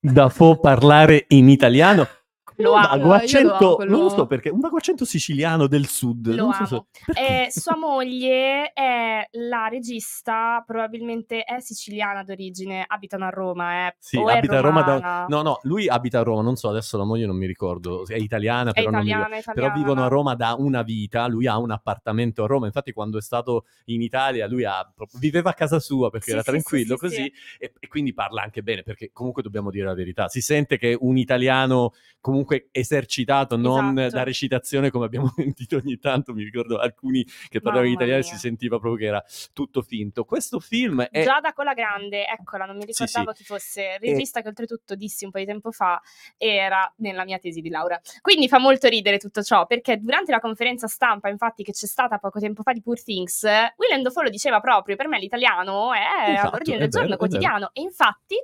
da 0.00 0.28
fo 0.30 0.58
parlare 0.58 1.26
in 1.28 1.48
italiano? 1.48 2.08
Lo 2.56 2.72
un 2.74 2.78
amo, 2.84 3.04
lo 3.04 3.12
accento, 3.12 3.74
quello- 3.76 3.90
non 3.92 4.02
lo 4.02 4.08
so 4.08 4.26
perché, 4.26 4.50
un 4.50 4.60
vago 4.60 4.76
accento 4.76 5.04
siciliano 5.04 5.66
del 5.66 5.86
sud. 5.86 6.28
Lo 6.34 6.50
so 6.52 6.64
amo. 6.74 6.86
se- 7.14 7.44
Eh, 7.44 7.50
sua 7.50 7.76
moglie 7.76 8.72
è 8.72 9.26
la 9.32 9.68
regista, 9.68 10.62
probabilmente 10.66 11.42
è 11.42 11.60
siciliana 11.60 12.22
d'origine, 12.22 12.84
abitano 12.86 13.24
a 13.26 13.30
Roma, 13.30 13.86
eh. 13.88 13.96
Sì, 13.98 14.16
o 14.16 14.28
è 14.28 14.36
abita 14.36 14.58
a 14.58 14.60
Roma 14.60 14.82
da... 14.82 15.26
No, 15.28 15.42
no, 15.42 15.58
lui 15.62 15.88
abita 15.88 16.20
a 16.20 16.22
Roma, 16.22 16.42
non 16.42 16.56
so, 16.56 16.68
adesso 16.68 16.96
la 16.98 17.04
moglie 17.04 17.26
non 17.26 17.36
mi 17.36 17.46
ricordo, 17.46 18.06
è 18.06 18.16
italiana, 18.16 18.70
È 18.70 18.74
però 18.74 18.90
non 18.90 19.00
mi 19.00 19.06
italiana, 19.08 19.36
italiana. 19.38 19.72
Però 19.72 19.84
vivono 19.84 20.04
a 20.04 20.08
Roma 20.08 20.34
da 20.34 20.54
una 20.58 20.82
vita, 20.82 21.26
lui 21.26 21.46
ha 21.46 21.58
un 21.58 21.70
appartamento 21.70 22.44
a 22.44 22.46
Roma, 22.46 22.66
infatti 22.66 22.92
quando 22.92 23.18
è 23.18 23.22
stato 23.22 23.66
in 23.86 24.02
Italia 24.02 24.46
lui 24.46 24.64
ha, 24.64 24.92
viveva 25.18 25.50
a 25.50 25.54
casa 25.54 25.78
sua 25.80 26.10
perché 26.10 26.26
Sì, 26.26 26.32
era 26.32 26.42
sì, 26.42 26.50
tranquillo 26.50 26.96
sì, 26.98 27.08
sì, 27.08 27.16
così 27.16 27.32
E, 27.58 27.72
e 27.78 27.88
quindi 27.88 28.12
parla 28.12 28.42
anche 28.42 28.62
bene 28.62 28.82
perché 28.82 29.10
comunque 29.12 29.42
dobbiamo 29.42 29.70
dire 29.70 29.86
la 29.86 29.94
verità, 29.94 30.28
si 30.28 30.40
sente 30.40 30.78
che 30.78 30.96
un 30.98 31.16
italiano 31.16 31.92
comunque 32.20 32.41
esercitato, 32.70 33.56
non 33.56 33.98
Esatto. 33.98 34.16
da 34.16 34.22
recitazione 34.22 34.90
come 34.90 35.04
abbiamo 35.06 35.32
sentito 35.36 35.76
ogni 35.76 35.98
tanto, 35.98 36.32
mi 36.34 36.42
ricordo 36.44 36.78
alcuni 36.78 37.24
che 37.48 37.60
parlavano 37.60 37.88
in 37.88 37.94
italiano 37.94 38.20
e 38.20 38.24
si 38.24 38.36
sentiva 38.36 38.78
proprio 38.78 39.00
che 39.00 39.06
era 39.06 39.24
tutto 39.52 39.82
finto. 39.82 40.24
Questo 40.24 40.60
film 40.60 41.02
è... 41.02 41.22
Giada 41.22 41.52
Cola 41.52 41.74
Grande, 41.74 42.26
eccola, 42.26 42.64
non 42.64 42.76
mi 42.76 42.82
Sì, 42.86 42.92
sì. 42.92 43.04
ricordavo 43.04 43.32
chi 43.36 43.44
fosse, 43.44 43.98
regista 43.98 44.40
che 44.42 44.48
oltretutto 44.48 44.94
dissi 44.94 45.24
un 45.24 45.30
po' 45.30 45.38
di 45.38 45.44
tempo 45.46 45.70
fa 45.70 46.00
era 46.36 46.92
nella 46.96 47.24
mia 47.24 47.38
tesi 47.38 47.60
di 47.60 47.68
laurea. 47.68 48.00
Quindi 48.20 48.48
fa 48.48 48.58
molto 48.58 48.88
ridere 48.88 49.18
tutto 49.18 49.42
ciò, 49.42 49.66
perché 49.66 49.98
durante 49.98 50.30
la 50.32 50.40
conferenza 50.40 50.86
stampa, 50.86 51.28
infatti, 51.28 51.62
che 51.62 51.72
c'è 51.72 51.86
stata 51.86 52.18
poco 52.18 52.38
tempo 52.40 52.62
fa 52.62 52.72
di 52.72 52.82
Poor 52.82 53.02
Things, 53.02 53.42
Willem 53.76 54.02
Dafoe 54.02 54.24
lo 54.24 54.30
diceva 54.30 54.60
proprio, 54.60 54.96
per 54.96 55.08
me 55.08 55.18
l'italiano 55.18 55.92
è 55.92 56.30
Esatto, 56.32 56.48
all'ordine 56.48 56.78
del 56.78 56.88
giorno 56.88 57.06
vero. 57.08 57.18
quotidiano. 57.18 57.70
E 57.72 57.80
infatti 57.82 58.36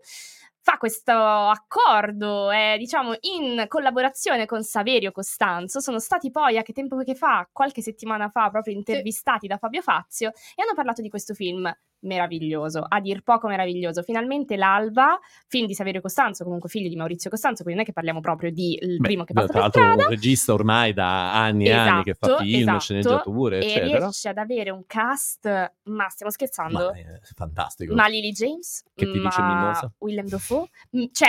fa 0.60 0.76
questo 0.76 1.12
accordo, 1.12 2.50
è, 2.50 2.76
diciamo, 2.78 3.14
in 3.20 3.64
collaborazione 3.68 4.46
con 4.46 4.62
Saverio 4.62 5.12
Costanzo. 5.12 5.80
Sono 5.80 5.98
stati 5.98 6.30
poi, 6.30 6.58
a 6.58 6.62
che 6.62 6.72
tempo 6.72 6.96
che 6.98 7.14
fa, 7.14 7.48
qualche 7.52 7.82
settimana 7.82 8.28
fa, 8.28 8.50
proprio 8.50 8.74
intervistati 8.74 9.46
da 9.46 9.56
Fabio 9.58 9.82
Fazio 9.82 10.28
e 10.54 10.62
hanno 10.62 10.74
parlato 10.74 11.02
di 11.02 11.08
questo 11.08 11.34
film 11.34 11.72
meraviglioso, 12.00 12.84
a 12.86 13.00
dir 13.00 13.22
poco 13.22 13.48
meraviglioso. 13.48 14.02
Finalmente 14.02 14.56
l'Alba, 14.56 15.18
film 15.46 15.66
di 15.66 15.74
Saverio 15.74 16.00
Costanzo, 16.00 16.44
comunque 16.44 16.68
figlio 16.68 16.88
di 16.88 16.96
Maurizio 16.96 17.30
Costanzo, 17.30 17.62
quindi 17.62 17.80
non 17.80 17.82
è 17.82 17.86
che 17.86 17.92
parliamo 17.94 18.20
proprio 18.20 18.50
di 18.50 18.78
il 18.80 18.96
Beh, 18.98 19.06
primo 19.06 19.24
che 19.24 19.32
tra 19.32 19.42
passa 19.42 19.52
per 19.52 19.62
l'altro 19.62 19.82
strada. 19.82 20.02
un 20.04 20.08
regista 20.10 20.52
ormai 20.52 20.92
da 20.92 21.42
anni 21.42 21.66
e 21.66 21.72
anni 21.72 22.02
che 22.02 22.14
fa 22.14 22.26
Esatto, 22.26 22.42
film, 22.44 22.60
esatto, 22.60 22.78
sceneggiature, 22.80 23.58
e 23.58 23.66
eccetera. 23.66 23.98
riesce 23.98 24.28
ad 24.28 24.38
avere 24.38 24.70
un 24.70 24.84
cast, 24.86 25.72
ma 25.84 26.08
stiamo 26.08 26.30
scherzando? 26.32 26.90
Ma 26.90 26.92
è 26.96 27.20
fantastico. 27.34 27.94
Ma 27.94 28.06
Lily 28.08 28.32
James, 28.32 28.84
Che 28.94 29.04
ti 29.06 29.20
dice 29.20 29.40
ma 29.40 29.54
Mimosa? 29.54 29.92
Willem 29.98 30.26
Dafoe, 30.28 30.68
cioè 31.12 31.28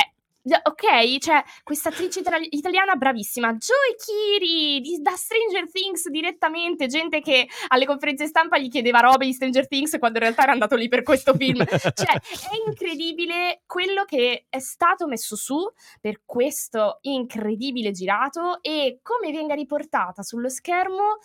Ok, 0.63 1.18
cioè 1.20 1.44
questa 1.63 1.89
attrice 1.89 2.20
itali- 2.20 2.48
italiana 2.51 2.96
bravissima, 2.96 3.53
Joy 3.53 3.96
Kiri 3.98 4.79
di- 4.82 5.01
da 5.01 5.15
Stranger 5.15 5.70
Things 5.72 6.10
direttamente, 6.10 6.88
gente 6.88 7.22
che 7.22 7.48
alle 7.68 7.86
conferenze 7.86 8.27
stampa 8.27 8.58
gli 8.58 8.70
chiedeva 8.70 9.00
robe 9.00 9.25
di 9.25 9.34
Stranger 9.34 9.68
Things 9.68 9.98
quando 10.00 10.18
in 10.18 10.24
realtà 10.24 10.44
era 10.44 10.51
andato 10.51 10.75
lì 10.75 10.88
per 10.88 11.03
questo 11.03 11.34
film. 11.34 11.63
cioè, 11.94 12.15
è 12.15 12.68
incredibile 12.68 13.62
quello 13.65 14.03
che 14.06 14.46
è 14.50 14.60
stato 14.60 15.08
messo 15.08 15.36
su 15.36 15.60
per 16.00 16.22
questo 16.25 17.00
incredibile 17.01 17.91
girato 17.91 18.62
e 18.62 19.00
come 19.01 19.32
venga 19.32 19.53
riportata 19.53 20.24
sullo 20.24 20.50
schermo 20.50 21.20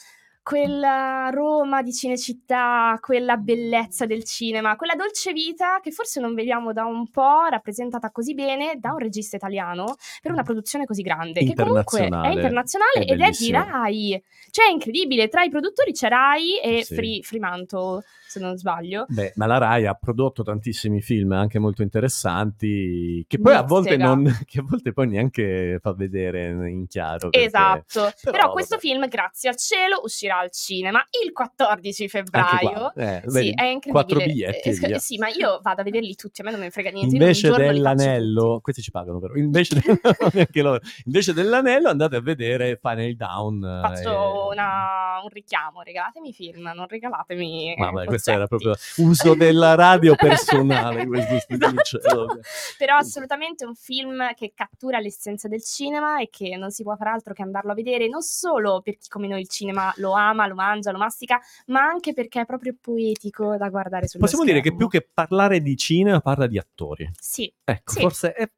quella 0.45 1.31
Roma 1.33 1.81
di 1.83 1.91
Cinecittà, 1.91 2.99
quella 3.01 3.39
bellezza 3.39 4.05
del 4.05 4.25
cinema, 4.25 4.77
quella 4.77 4.95
dolce 4.95 5.33
vita 5.33 5.81
che 5.81 5.91
forse 5.91 6.21
non 6.21 6.35
vediamo 6.35 6.75
da 6.75 6.85
un 6.85 7.09
po', 7.11 7.47
rappresentata 7.49 8.11
così 8.11 8.35
bene 8.35 8.75
da 8.79 8.91
un 8.91 8.99
regista 8.99 9.37
italiano 9.37 9.97
per 10.21 10.33
una 10.33 10.43
produzione 10.43 10.85
così 10.85 11.01
grande, 11.01 11.41
che 11.43 11.55
comunque 11.55 12.01
è 12.01 12.05
Internazionale. 12.05 13.05
È 13.07 13.13
ed 13.13 13.21
è 13.23 13.31
di. 13.31 13.51
Rai. 13.53 14.23
Cioè 14.51 14.67
è 14.69 14.71
incredibile, 14.71 15.29
tra 15.29 15.45
i 15.45 15.49
produttori 15.49 15.93
c'è 15.93 16.09
Rai 16.09 16.61
e 16.61 16.85
Sì. 16.85 16.95
Free- 16.95 17.23
Fremantle, 17.23 18.03
se 18.27 18.39
non 18.39 18.59
sbaglio. 18.59 19.07
Beh, 19.09 19.33
ma 19.37 19.47
la 19.47 19.57
Rai 19.57 19.87
ha 19.87 19.95
prodotto 19.95 20.43
tantissimi 20.43 21.01
film 21.01 21.33
anche 21.33 21.59
molto 21.59 21.81
interessanti 21.81 23.25
che 23.27 23.41
poi 23.41 23.55
a 23.55 23.63
volte, 23.63 23.97
non, 23.97 24.25
che 24.45 24.61
a 24.61 24.63
volte 24.63 24.93
poi 24.93 25.09
neanche 25.09 25.79
fa 25.81 25.95
vedere 25.95 26.49
in 26.69 26.87
chiaro. 26.87 27.31
perché- 27.31 27.47
Esatto, 27.47 28.13
però, 28.21 28.37
però, 28.37 28.53
questo 28.53 28.77
vabbè. 28.77 28.87
film, 28.89 29.09
grazie 29.09 29.49
al 29.49 29.57
cielo, 29.57 30.01
uscirà 30.03 30.34
al 30.39 30.51
cinema 30.51 31.05
il 31.25 31.33
14 31.33 32.03
Anche 32.03 32.09
febbraio. 32.09 32.93
eh, 32.95 33.23
sì, 33.27 33.33
vedi, 33.33 33.51
è 33.51 33.63
incredibile. 33.65 33.91
quattro 33.93 34.19
biglietti 34.19 34.69
Eh, 34.69 34.95
e 34.95 34.99
sì, 34.99 35.19
ma 35.19 35.29
io 35.29 35.61
vado 35.63 35.81
a 35.81 35.85
vederli 35.85 36.15
tutti, 36.15 36.41
a 36.41 36.45
me 36.45 36.51
non 36.51 36.61
me 36.61 36.67
ne 36.67 36.71
frega 36.73 36.91
niente. 36.91 37.15
Invece 37.15 37.51
dell'anello, 37.51 38.61
questi 38.63 38.83
ci 38.83 38.91
pagano 38.91 39.19
però, 39.21 39.35
invece, 39.35 39.81
del-. 39.81 40.01
Invece 41.07 41.33
dell'anello 41.33 41.89
andate 41.89 42.17
a 42.17 42.21
vedere 42.21 42.79
Final 42.81 43.15
Down. 43.15 43.65
eh, 43.65 43.81
Faccio 43.89 44.49
una- 44.51 45.21
un 45.23 45.29
richiamo, 45.31 45.83
regalatemi 45.83 46.33
film, 46.33 46.71
non 46.75 46.87
regalatemi. 46.89 47.75
Vabbè, 47.79 48.05
questo 48.05 48.31
era 48.33 48.47
proprio 48.47 48.75
uso 48.97 49.35
della 49.35 49.75
radio 49.75 50.15
personale, 50.17 51.07
questo 51.07 51.35
dice. 51.57 51.99
vabbè. 52.03 52.41
Però 52.79 52.97
assolutamente 52.97 53.65
un 53.65 53.75
film 53.75 54.35
che 54.35 54.53
cattura 54.55 54.99
l'essenza 54.99 55.49
del 55.49 55.63
cinema 55.63 56.21
e 56.21 56.29
che 56.31 56.57
non 56.57 56.71
si 56.71 56.83
può 56.83 56.95
far 56.97 57.09
altro 57.09 57.33
che 57.35 57.43
andarlo 57.43 57.73
a 57.73 57.75
vedere, 57.75 58.09
non 58.09 58.23
solo 58.23 58.81
per 58.83 58.99
chi 58.99 59.09
come 59.09 59.29
noi 59.29 59.41
il 59.41 59.49
cinema 59.49 59.93
lo 59.97 60.13
ama, 60.13 60.24
lo 60.33 60.55
mangia, 60.55 60.91
lo 60.93 60.99
mastica, 60.99 61.41
ma 61.67 61.81
anche 61.83 62.13
perché 62.15 62.41
è 62.41 62.47
proprio 62.47 62.75
poetico 62.81 63.57
da 63.57 63.69
guardare 63.69 64.07
sullo 64.09 64.23
Possiamo 64.25 64.45
dire 64.45 64.61
che 64.61 64.69
schermo. 64.71 64.79
più 64.89 64.89
che 65.01 65.09
parlare 65.13 65.61
di 65.61 65.77
cinema 65.77 66.21
parla 66.21 66.47
di 66.47 66.59
attori. 66.59 67.11
Sì, 67.19 67.53
Ecco, 67.65 67.93
Sì. 67.93 68.01
forse 68.01 68.33
è 68.33 68.51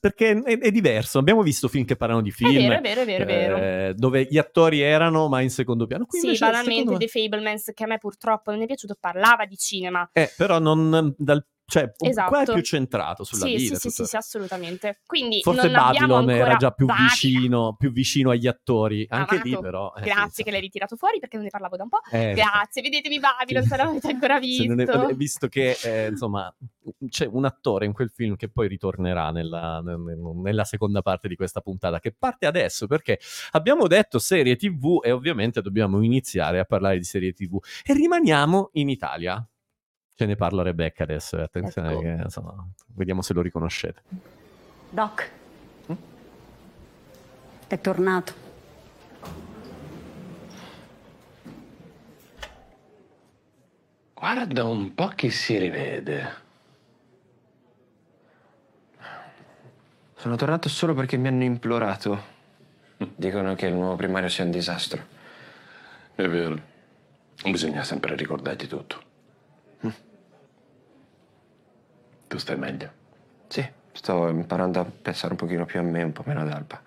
perché 0.00 0.42
è, 0.42 0.58
è 0.58 0.70
diverso. 0.70 1.18
Abbiamo 1.18 1.42
visto 1.42 1.68
film 1.68 1.84
che 1.84 1.96
parlano 1.96 2.20
di 2.20 2.30
film 2.32 2.56
vero, 2.68 2.74
è 2.74 2.80
vero, 2.80 3.00
è 3.00 3.04
vero, 3.04 3.22
è 3.22 3.26
vero. 3.26 3.56
eh, 3.56 3.94
dove 3.94 4.26
gli 4.28 4.36
attori 4.38 4.80
erano 4.80 5.28
ma 5.28 5.40
in 5.42 5.50
secondo 5.50 5.86
piano. 5.86 6.06
Qui 6.06 6.18
Sì, 6.18 6.36
banalmente 6.38 6.70
secondo 6.80 6.92
me- 6.92 6.98
The 6.98 7.08
Fablemans, 7.08 7.70
che 7.74 7.84
a 7.84 7.86
me 7.86 7.98
purtroppo 7.98 8.50
non 8.50 8.62
è 8.62 8.66
piaciuto, 8.66 8.96
parlava 8.98 9.46
di 9.46 9.56
cinema. 9.56 10.08
Eh, 10.12 10.32
però 10.36 10.58
non 10.58 11.14
dal 11.16 11.44
cioè 11.68 11.92
Esatto. 11.98 12.28
qua 12.30 12.42
è 12.42 12.52
più 12.52 12.62
centrato 12.62 13.24
sulla 13.24 13.46
sì, 13.46 13.56
vita. 13.56 13.74
sì, 13.74 13.88
sì, 13.88 13.90
sì, 13.96 14.04
sì, 14.04 14.16
assolutamente. 14.16 15.00
Quindi 15.04 15.40
Forse 15.42 15.68
Babylon 15.70 16.30
era 16.30 16.56
già 16.56 16.70
più 16.70 16.86
vicino, 16.86 17.74
più 17.76 17.90
vicino 17.90 18.30
agli 18.30 18.46
attori. 18.46 19.04
Anche 19.08 19.40
lì, 19.42 19.50
Amato. 19.50 19.62
però. 19.62 19.92
eh, 19.96 20.02
Grazie 20.02 20.30
sì. 20.32 20.42
che 20.44 20.50
l'hai 20.52 20.60
ritirato 20.60 20.94
fuori 20.96 21.18
perché 21.18 21.36
non 21.36 21.44
ne 21.44 21.50
parlavo 21.50 21.76
da 21.76 21.82
un 21.82 21.88
po'. 21.88 21.98
Eh, 22.10 22.34
Grazie, 22.34 22.82
vedetemi 22.82 23.18
Babylon, 23.18 23.64
se 23.64 23.76
non 23.76 23.86
l'avete 23.86 24.08
ancora 24.08 24.38
visto. 24.40 25.08
è- 25.08 25.14
visto 25.14 25.48
che 25.48 25.76
eh, 25.82 26.06
insomma 26.08 26.54
c'è 27.08 27.26
un 27.26 27.44
attore 27.44 27.84
in 27.84 27.92
quel 27.92 28.10
film 28.10 28.36
che 28.36 28.48
poi 28.48 28.68
ritornerà 28.68 29.30
nella, 29.32 29.80
nel- 29.80 29.98
nella 30.42 30.64
seconda 30.64 31.02
parte 31.02 31.26
di 31.26 31.34
questa 31.34 31.60
puntata 31.60 31.98
che 31.98 32.14
parte 32.16 32.46
adesso 32.46 32.86
perché 32.86 33.18
abbiamo 33.52 33.88
detto 33.88 34.20
serie 34.20 34.54
tv 34.54 35.00
e 35.02 35.10
ovviamente 35.10 35.60
dobbiamo 35.62 36.00
iniziare 36.02 36.60
a 36.60 36.64
parlare 36.64 36.98
di 36.98 37.04
serie 37.04 37.32
tv 37.32 37.58
e 37.84 37.92
rimaniamo 37.92 38.70
in 38.74 38.88
Italia 38.88 39.44
ce 40.16 40.26
ne 40.26 40.34
parla 40.34 40.62
Rebecca 40.62 41.04
adesso 41.04 41.36
e 41.36 41.42
attenzione 41.42 41.92
Ecco. 41.92 42.00
che, 42.00 42.08
insomma, 42.24 42.68
vediamo 42.94 43.22
se 43.22 43.32
lo 43.34 43.42
riconoscete 43.42 44.02
Doc. 44.90 45.30
È 47.68 47.80
tornato. 47.80 48.32
Guarda 54.14 54.64
un 54.64 54.94
po' 54.94 55.08
chi 55.08 55.30
si 55.30 55.58
rivede. 55.58 56.44
Sono 60.14 60.36
tornato 60.36 60.68
solo 60.68 60.94
perché 60.94 61.16
mi 61.16 61.28
hanno 61.28 61.42
implorato. 61.42 62.34
Dicono 62.96 63.54
che 63.54 63.66
il 63.66 63.74
nuovo 63.74 63.96
primario 63.96 64.28
sia 64.28 64.44
un 64.44 64.50
disastro. 64.50 65.04
È 66.14 66.26
vero. 66.26 66.58
Bisogna 67.44 67.82
sempre 67.82 68.14
ricordarti 68.14 68.66
tutto. 68.68 69.02
Tu 72.36 72.42
stai 72.42 72.58
meglio. 72.58 72.90
Sì, 73.48 73.66
sto 73.92 74.28
imparando 74.28 74.78
a 74.78 74.84
pensare 74.84 75.32
un 75.32 75.38
pochino 75.38 75.64
più 75.64 75.80
a 75.80 75.82
me, 75.82 76.02
un 76.02 76.12
po' 76.12 76.22
meno 76.26 76.42
ad 76.42 76.50
Alba. 76.50 76.82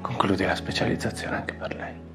Concludi 0.00 0.44
la 0.46 0.54
specializzazione 0.54 1.36
anche 1.36 1.52
per 1.52 1.74
lei. 1.74 2.13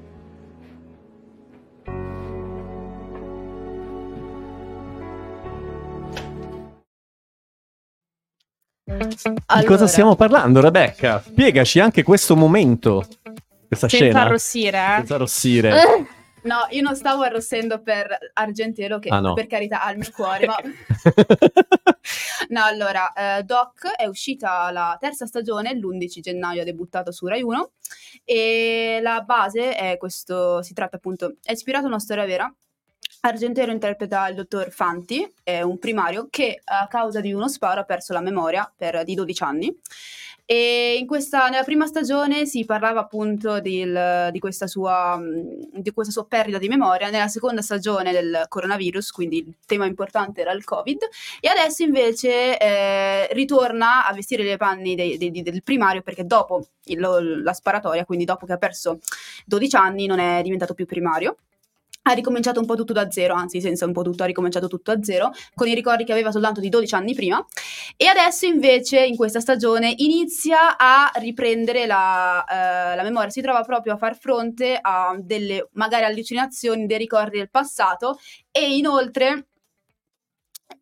Di 9.10 9.64
cosa 9.66 9.86
stiamo 9.86 10.14
parlando 10.14 10.60
Rebecca? 10.60 11.22
spiegaci 11.24 11.80
anche 11.80 12.02
questo 12.02 12.36
momento 12.36 13.06
questa 13.66 13.88
Senza 13.88 14.04
scena 14.04 14.22
arrossire, 14.22 14.78
eh. 14.78 14.96
senza 14.96 15.14
arrossire 15.14 15.82
No, 16.42 16.66
io 16.70 16.80
non 16.80 16.96
stavo 16.96 17.22
arrossendo 17.22 17.82
per 17.82 18.16
Argentero, 18.32 18.98
che 18.98 19.10
Ah, 19.10 19.20
no. 19.20 19.34
per 19.34 19.46
carità 19.46 19.82
ha 19.82 19.90
il 19.90 19.98
mio 19.98 20.10
cuore, 20.14 20.46
ma... 20.46 20.56
No, 22.48 22.64
allora, 22.64 23.12
eh, 23.12 23.42
Doc 23.42 23.86
è 23.94 24.06
uscita 24.06 24.70
la 24.70 24.96
terza 24.98 25.26
stagione, 25.26 25.74
l'11 25.74 26.20
gennaio 26.20 26.62
ha 26.62 26.64
debuttato 26.64 27.12
su 27.12 27.26
Rai 27.26 27.42
1 27.42 27.70
e 28.24 29.00
la 29.02 29.20
base 29.20 29.74
è 29.76 29.96
questo, 29.98 30.62
si 30.62 30.72
tratta 30.72 30.96
appunto, 30.96 31.36
è 31.42 31.52
ispirato 31.52 31.84
a 31.84 31.88
una 31.88 31.98
storia 31.98 32.24
vera. 32.24 32.52
Argentero 33.22 33.70
interpreta 33.70 34.26
il 34.28 34.34
dottor 34.34 34.70
Fanti, 34.70 35.30
un 35.62 35.78
primario 35.78 36.28
che 36.30 36.60
a 36.64 36.86
causa 36.88 37.20
di 37.20 37.32
uno 37.32 37.48
sparo 37.48 37.80
ha 37.80 37.84
perso 37.84 38.12
la 38.14 38.20
memoria 38.20 38.70
per, 38.74 39.04
di 39.04 39.14
12 39.14 39.42
anni 39.42 39.78
e 40.46 41.04
questa, 41.06 41.48
nella 41.48 41.62
prima 41.62 41.86
stagione 41.86 42.44
si 42.46 42.64
parlava 42.64 43.00
appunto 43.00 43.60
del- 43.60 44.30
di, 44.32 44.38
questa 44.40 44.66
sua, 44.66 45.20
di 45.72 45.92
questa 45.92 46.12
sua 46.12 46.24
perdita 46.26 46.58
di 46.58 46.66
memoria, 46.66 47.08
nella 47.10 47.28
seconda 47.28 47.62
stagione 47.62 48.10
del 48.10 48.46
coronavirus, 48.48 49.12
quindi 49.12 49.38
il 49.46 49.54
tema 49.64 49.84
importante 49.86 50.40
era 50.40 50.50
il 50.52 50.64
Covid, 50.64 50.98
e 51.40 51.48
adesso 51.48 51.84
invece 51.84 52.58
eh, 52.58 53.28
ritorna 53.32 54.06
a 54.08 54.12
vestire 54.12 54.42
le 54.42 54.56
panni 54.56 54.96
dei- 54.96 55.18
dei- 55.18 55.30
del 55.42 55.62
primario 55.62 56.02
perché 56.02 56.24
dopo 56.26 56.66
il- 56.86 57.42
la 57.44 57.52
sparatoria, 57.52 58.04
quindi 58.04 58.24
dopo 58.24 58.44
che 58.46 58.54
ha 58.54 58.58
perso 58.58 58.98
12 59.46 59.76
anni, 59.76 60.06
non 60.06 60.18
è 60.18 60.42
diventato 60.42 60.74
più 60.74 60.86
primario. 60.86 61.36
Ha 62.02 62.12
ricominciato 62.12 62.60
un 62.60 62.66
po' 62.66 62.76
tutto 62.76 62.92
da 62.92 63.10
zero, 63.10 63.34
anzi 63.34 63.60
senza 63.60 63.84
un 63.84 63.92
po' 63.92 64.02
tutto, 64.02 64.22
ha 64.22 64.26
ricominciato 64.26 64.68
tutto 64.68 64.94
da 64.94 65.02
zero, 65.02 65.30
con 65.54 65.68
i 65.68 65.74
ricordi 65.74 66.04
che 66.04 66.12
aveva 66.12 66.30
soltanto 66.30 66.60
di 66.60 66.68
12 66.68 66.94
anni 66.94 67.14
prima. 67.14 67.44
E 67.96 68.06
adesso 68.06 68.46
invece 68.46 69.04
in 69.04 69.16
questa 69.16 69.40
stagione 69.40 69.92
inizia 69.98 70.76
a 70.78 71.10
riprendere 71.16 71.86
la, 71.86 72.44
eh, 72.44 72.96
la 72.96 73.02
memoria, 73.02 73.30
si 73.30 73.42
trova 73.42 73.62
proprio 73.62 73.94
a 73.94 73.96
far 73.96 74.16
fronte 74.16 74.78
a 74.80 75.14
delle 75.18 75.68
magari 75.72 76.04
allucinazioni, 76.04 76.86
dei 76.86 76.98
ricordi 76.98 77.38
del 77.38 77.50
passato 77.50 78.18
e 78.50 78.76
inoltre... 78.76 79.49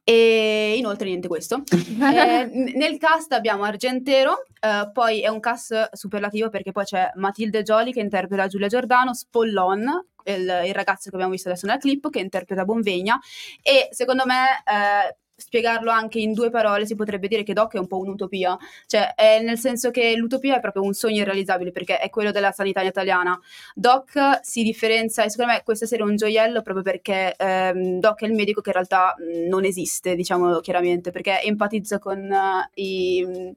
E 0.08 0.76
inoltre 0.78 1.06
niente 1.06 1.28
questo. 1.28 1.62
Eh, 2.08 2.46
nel 2.74 2.96
cast 2.96 3.32
abbiamo 3.32 3.64
Argentero, 3.64 4.44
eh, 4.60 4.88
poi 4.92 5.20
è 5.20 5.28
un 5.28 5.40
cast 5.40 5.90
superlativo 5.94 6.48
perché 6.48 6.72
poi 6.72 6.84
c'è 6.84 7.10
Matilde 7.16 7.62
Gioli 7.62 7.92
che 7.92 8.00
interpreta 8.00 8.46
Giulia 8.46 8.68
Giordano, 8.68 9.12
Spollon, 9.12 9.82
il, 10.24 10.62
il 10.64 10.74
ragazzo 10.74 11.10
che 11.10 11.16
abbiamo 11.16 11.32
visto 11.32 11.48
adesso 11.48 11.66
nella 11.66 11.78
clip, 11.78 12.08
che 12.08 12.20
interpreta 12.20 12.64
Bonvegna 12.64 13.18
e 13.62 13.88
secondo 13.90 14.24
me... 14.24 14.62
eh, 14.64 15.16
spiegarlo 15.38 15.90
anche 15.90 16.18
in 16.18 16.33
due 16.33 16.51
parole 16.51 16.85
si 16.85 16.96
potrebbe 16.96 17.29
dire 17.29 17.44
che 17.44 17.53
Doc 17.53 17.74
è 17.74 17.79
un 17.79 17.87
po' 17.87 17.98
un'utopia, 17.98 18.59
cioè 18.87 19.14
nel 19.42 19.57
senso 19.57 19.90
che 19.90 20.14
l'utopia 20.16 20.57
è 20.57 20.61
proprio 20.61 20.83
un 20.83 20.92
sogno 20.92 21.20
irrealizzabile 21.20 21.70
perché 21.70 21.98
è 21.98 22.11
quello 22.11 22.33
della 22.33 22.51
sanità 22.51 22.83
italiana. 22.83 23.38
Doc 23.74 24.40
si 24.42 24.62
differenzia 24.64 25.24
e 25.24 25.31
secondo 25.31 25.53
me 25.53 25.62
questa 25.64 25.87
serie 25.87 26.05
è 26.05 26.09
un 26.09 26.16
gioiello 26.16 26.61
proprio 26.62 26.83
perché 26.83 27.35
ehm, 27.37 28.01
Doc 28.01 28.22
è 28.22 28.27
il 28.27 28.33
medico 28.35 28.61
che 28.61 28.70
in 28.70 28.74
realtà 28.74 29.14
mh, 29.16 29.48
non 29.48 29.64
esiste, 29.64 30.16
diciamolo 30.16 30.61
chiaramente, 30.61 31.11
perché 31.11 31.40
empatizza 31.42 31.98
con 31.98 32.18
eh, 32.18 32.70
i... 32.74 33.24
mh, 33.24 33.53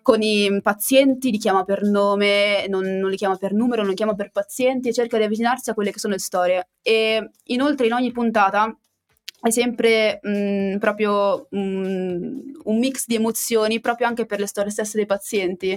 con 0.00 0.22
i 0.22 0.60
pazienti, 0.62 1.30
li 1.30 1.36
chiama 1.36 1.64
per 1.64 1.82
nome, 1.82 2.66
non, 2.68 2.82
non 2.98 3.10
li 3.10 3.16
chiama 3.16 3.36
per 3.36 3.52
numero, 3.52 3.82
non 3.82 3.90
li 3.90 3.96
chiama 3.96 4.14
per 4.14 4.30
pazienti 4.30 4.88
e 4.88 4.94
cerca 4.94 5.18
di 5.18 5.24
avvicinarsi 5.24 5.68
a 5.68 5.74
quelle 5.74 5.92
che 5.92 5.98
sono 5.98 6.14
le 6.14 6.18
storie. 6.18 6.68
E 6.80 7.30
inoltre 7.44 7.84
in 7.86 7.92
ogni 7.92 8.10
puntata 8.10 8.74
è 9.40 9.50
sempre 9.50 10.18
mh, 10.22 10.78
proprio 10.78 11.46
mh, 11.50 11.56
un 12.64 12.78
mix 12.78 13.06
di 13.06 13.14
emozioni 13.14 13.80
proprio 13.80 14.06
anche 14.06 14.26
per 14.26 14.40
le 14.40 14.46
storie 14.46 14.70
stesse 14.70 14.96
dei 14.96 15.06
pazienti 15.06 15.76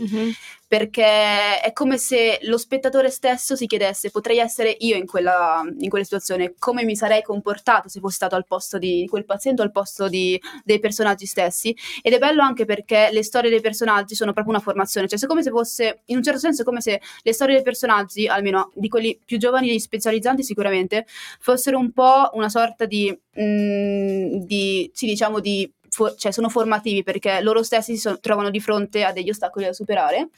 perché 0.71 1.60
è 1.60 1.73
come 1.73 1.97
se 1.97 2.39
lo 2.43 2.57
spettatore 2.57 3.10
stesso 3.10 3.57
si 3.57 3.67
chiedesse 3.67 4.10
potrei 4.10 4.38
essere 4.38 4.73
io 4.79 4.95
in 4.95 5.05
quella, 5.05 5.62
in 5.79 5.89
quella 5.89 6.05
situazione? 6.05 6.53
Come 6.57 6.86
mi 6.86 6.95
sarei 6.95 7.21
comportato 7.23 7.89
se 7.89 7.99
fossi 7.99 8.15
stato 8.15 8.36
al 8.36 8.45
posto 8.47 8.77
di 8.77 9.05
quel 9.10 9.25
paziente 9.25 9.62
o 9.62 9.65
al 9.65 9.73
posto 9.73 10.07
di- 10.07 10.39
dei 10.63 10.79
personaggi 10.79 11.25
stessi? 11.25 11.75
Ed 12.01 12.13
è 12.13 12.19
bello 12.19 12.41
anche 12.41 12.63
perché 12.63 13.10
le 13.12 13.21
storie 13.21 13.49
dei 13.49 13.60
personaggi 13.60 14.15
sono 14.15 14.31
proprio 14.31 14.53
una 14.53 14.63
formazione 14.63 15.10
cioè 15.10 15.19
è 15.19 15.25
come 15.25 15.43
se 15.43 15.49
fosse 15.49 16.03
in 16.05 16.15
un 16.15 16.23
certo 16.23 16.39
senso 16.39 16.63
come 16.63 16.79
se 16.79 17.01
le 17.21 17.34
storie 17.34 17.55
dei 17.55 17.63
personaggi 17.65 18.27
almeno 18.27 18.71
di 18.73 18.88
quelli 18.88 19.19
più 19.25 19.38
giovani 19.38 19.75
e 19.75 19.77
specializzanti 19.77 20.41
sicuramente 20.41 21.05
fossero 21.41 21.79
un 21.79 21.91
po' 21.91 22.29
una 22.31 22.47
sorta 22.47 22.86
di, 22.86 23.13
mm, 23.38 24.38
di 24.45 24.89
sì 24.93 25.05
diciamo 25.05 25.41
di 25.41 25.69
fo- 25.91 26.15
cioè 26.15 26.32
sono 26.32 26.49
formativi 26.49 27.04
perché 27.04 27.41
loro 27.41 27.62
stessi 27.63 27.93
si 27.95 27.99
so- 27.99 28.19
trovano 28.19 28.49
di 28.49 28.60
fronte 28.60 29.04
a 29.04 29.12
degli 29.12 29.30
ostacoli 29.30 29.65
da 29.65 29.73
superare. 29.73 30.30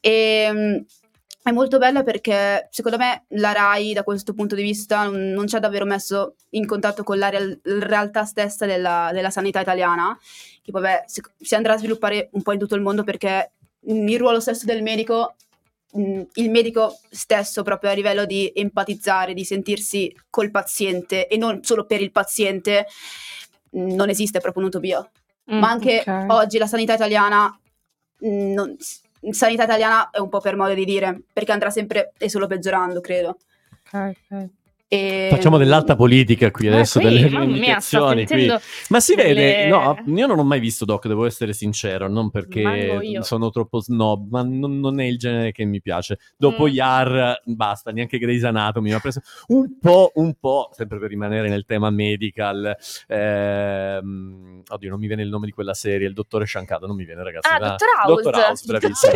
E 0.00 0.48
mm, 0.50 0.76
è 1.44 1.50
molto 1.50 1.78
bella 1.78 2.02
perché 2.02 2.68
secondo 2.70 2.98
me 2.98 3.24
la 3.30 3.52
RAI 3.52 3.92
da 3.92 4.04
questo 4.04 4.32
punto 4.32 4.54
di 4.54 4.62
vista 4.62 5.08
non, 5.08 5.46
ci 5.46 5.56
ha 5.56 5.58
davvero 5.58 5.84
messo 5.84 6.36
in 6.50 6.66
contatto 6.66 7.02
con 7.02 7.18
la 7.18 7.28
real- 7.28 7.60
realtà 7.62 8.24
stessa 8.24 8.64
della, 8.64 9.10
della 9.12 9.30
sanità 9.30 9.60
italiana, 9.60 10.18
che 10.62 10.70
beh, 10.70 11.04
si, 11.06 11.20
si 11.38 11.54
andrà 11.54 11.74
a 11.74 11.78
sviluppare 11.78 12.28
un 12.32 12.42
po' 12.42 12.52
in 12.52 12.58
tutto 12.58 12.76
il 12.76 12.80
mondo 12.80 13.02
perché 13.04 13.52
il 13.86 14.18
ruolo 14.18 14.40
stesso 14.40 14.64
del 14.64 14.82
medico, 14.82 15.34
mm, 15.98 16.22
il 16.34 16.50
medico 16.50 16.98
stesso 17.10 17.62
proprio 17.62 17.90
a 17.90 17.94
livello 17.94 18.24
di 18.24 18.50
empatizzare, 18.54 19.34
di 19.34 19.44
sentirsi 19.44 20.14
col 20.30 20.50
paziente 20.50 21.26
e 21.26 21.36
non 21.36 21.62
solo 21.64 21.84
per 21.84 22.00
il 22.00 22.12
paziente, 22.12 22.86
non 23.72 24.08
esiste 24.08 24.40
proprio 24.40 24.62
un'utopia. 24.62 24.98
Mm, 25.52 25.58
Ma 25.58 25.70
anche 25.70 26.00
ok. 26.06 26.24
oggi 26.28 26.58
la 26.58 26.66
sanità 26.66 26.94
italiana 26.94 27.58
mm, 28.24 28.52
non- 28.52 28.76
sanità 29.30 29.64
italiana 29.64 30.10
è 30.10 30.18
un 30.18 30.28
po' 30.28 30.40
per 30.40 30.56
modo 30.56 30.74
di 30.74 30.84
dire, 30.84 31.22
perché 31.32 31.52
andrà 31.52 31.70
sempre 31.70 32.12
e 32.18 32.28
solo 32.28 32.46
peggiorando, 32.46 33.00
credo. 33.00 33.38
E- 34.92 35.28
Facciamo 35.30 35.56
dell'alta 35.56 35.96
politica 35.96 36.50
qui 36.50 36.68
adesso, 36.68 36.98
qui, 37.00 37.08
delle 37.08 37.20
mia, 37.26 37.40
rivendicazioni. 37.40 38.26
qui. 38.26 38.26
sentendo 38.26 38.60
Ma 38.90 39.00
si 39.00 39.14
vede, 39.14 39.32
delle- 39.32 39.66
no, 39.68 39.96
io 40.04 40.26
non 40.26 40.38
ho 40.38 40.44
mai 40.44 40.60
visto 40.60 40.84
Doc, 40.84 41.06
devo 41.06 41.24
essere 41.24 41.54
sincero, 41.54 42.08
non 42.08 42.28
perché 42.30 42.62
sono 43.22 43.48
troppo 43.48 43.80
snob, 43.80 44.28
ma 44.30 44.42
non, 44.42 44.80
non 44.80 45.00
è 45.00 45.04
il 45.04 45.16
genere 45.16 45.50
che 45.52 45.64
mi 45.64 45.80
piace. 45.80 46.18
Dopo 46.36 46.64
Mm. 46.64 46.68
Yar, 46.68 47.40
basta, 47.46 47.90
neanche 47.90 48.18
Grey's 48.18 48.44
Anatomy 48.44 48.90
mi 48.90 48.94
ha 48.94 49.00
preso 49.00 49.22
un 49.46 49.78
po', 49.80 50.10
un 50.16 50.34
po', 50.38 50.68
sempre 50.72 50.98
per 50.98 51.08
rimanere 51.08 51.48
nel 51.48 51.64
tema 51.64 51.88
medical. 51.88 52.76
ehm, 53.08 54.62
oddio, 54.68 54.90
non 54.90 55.00
mi 55.00 55.06
viene 55.06 55.22
il 55.22 55.28
nome 55.30 55.46
di 55.46 55.52
quella 55.52 55.74
serie, 55.74 56.06
il 56.06 56.12
dottore 56.14 56.44
Shankata, 56.46 56.86
non 56.86 56.96
mi 56.96 57.04
viene 57.04 57.22
ragazzi. 57.22 57.48
Ah, 57.50 57.58
Dottor 57.58 57.88
House. 58.04 58.22
Dottor 58.22 58.34
House, 58.34 58.64
bravissimo. 58.68 59.12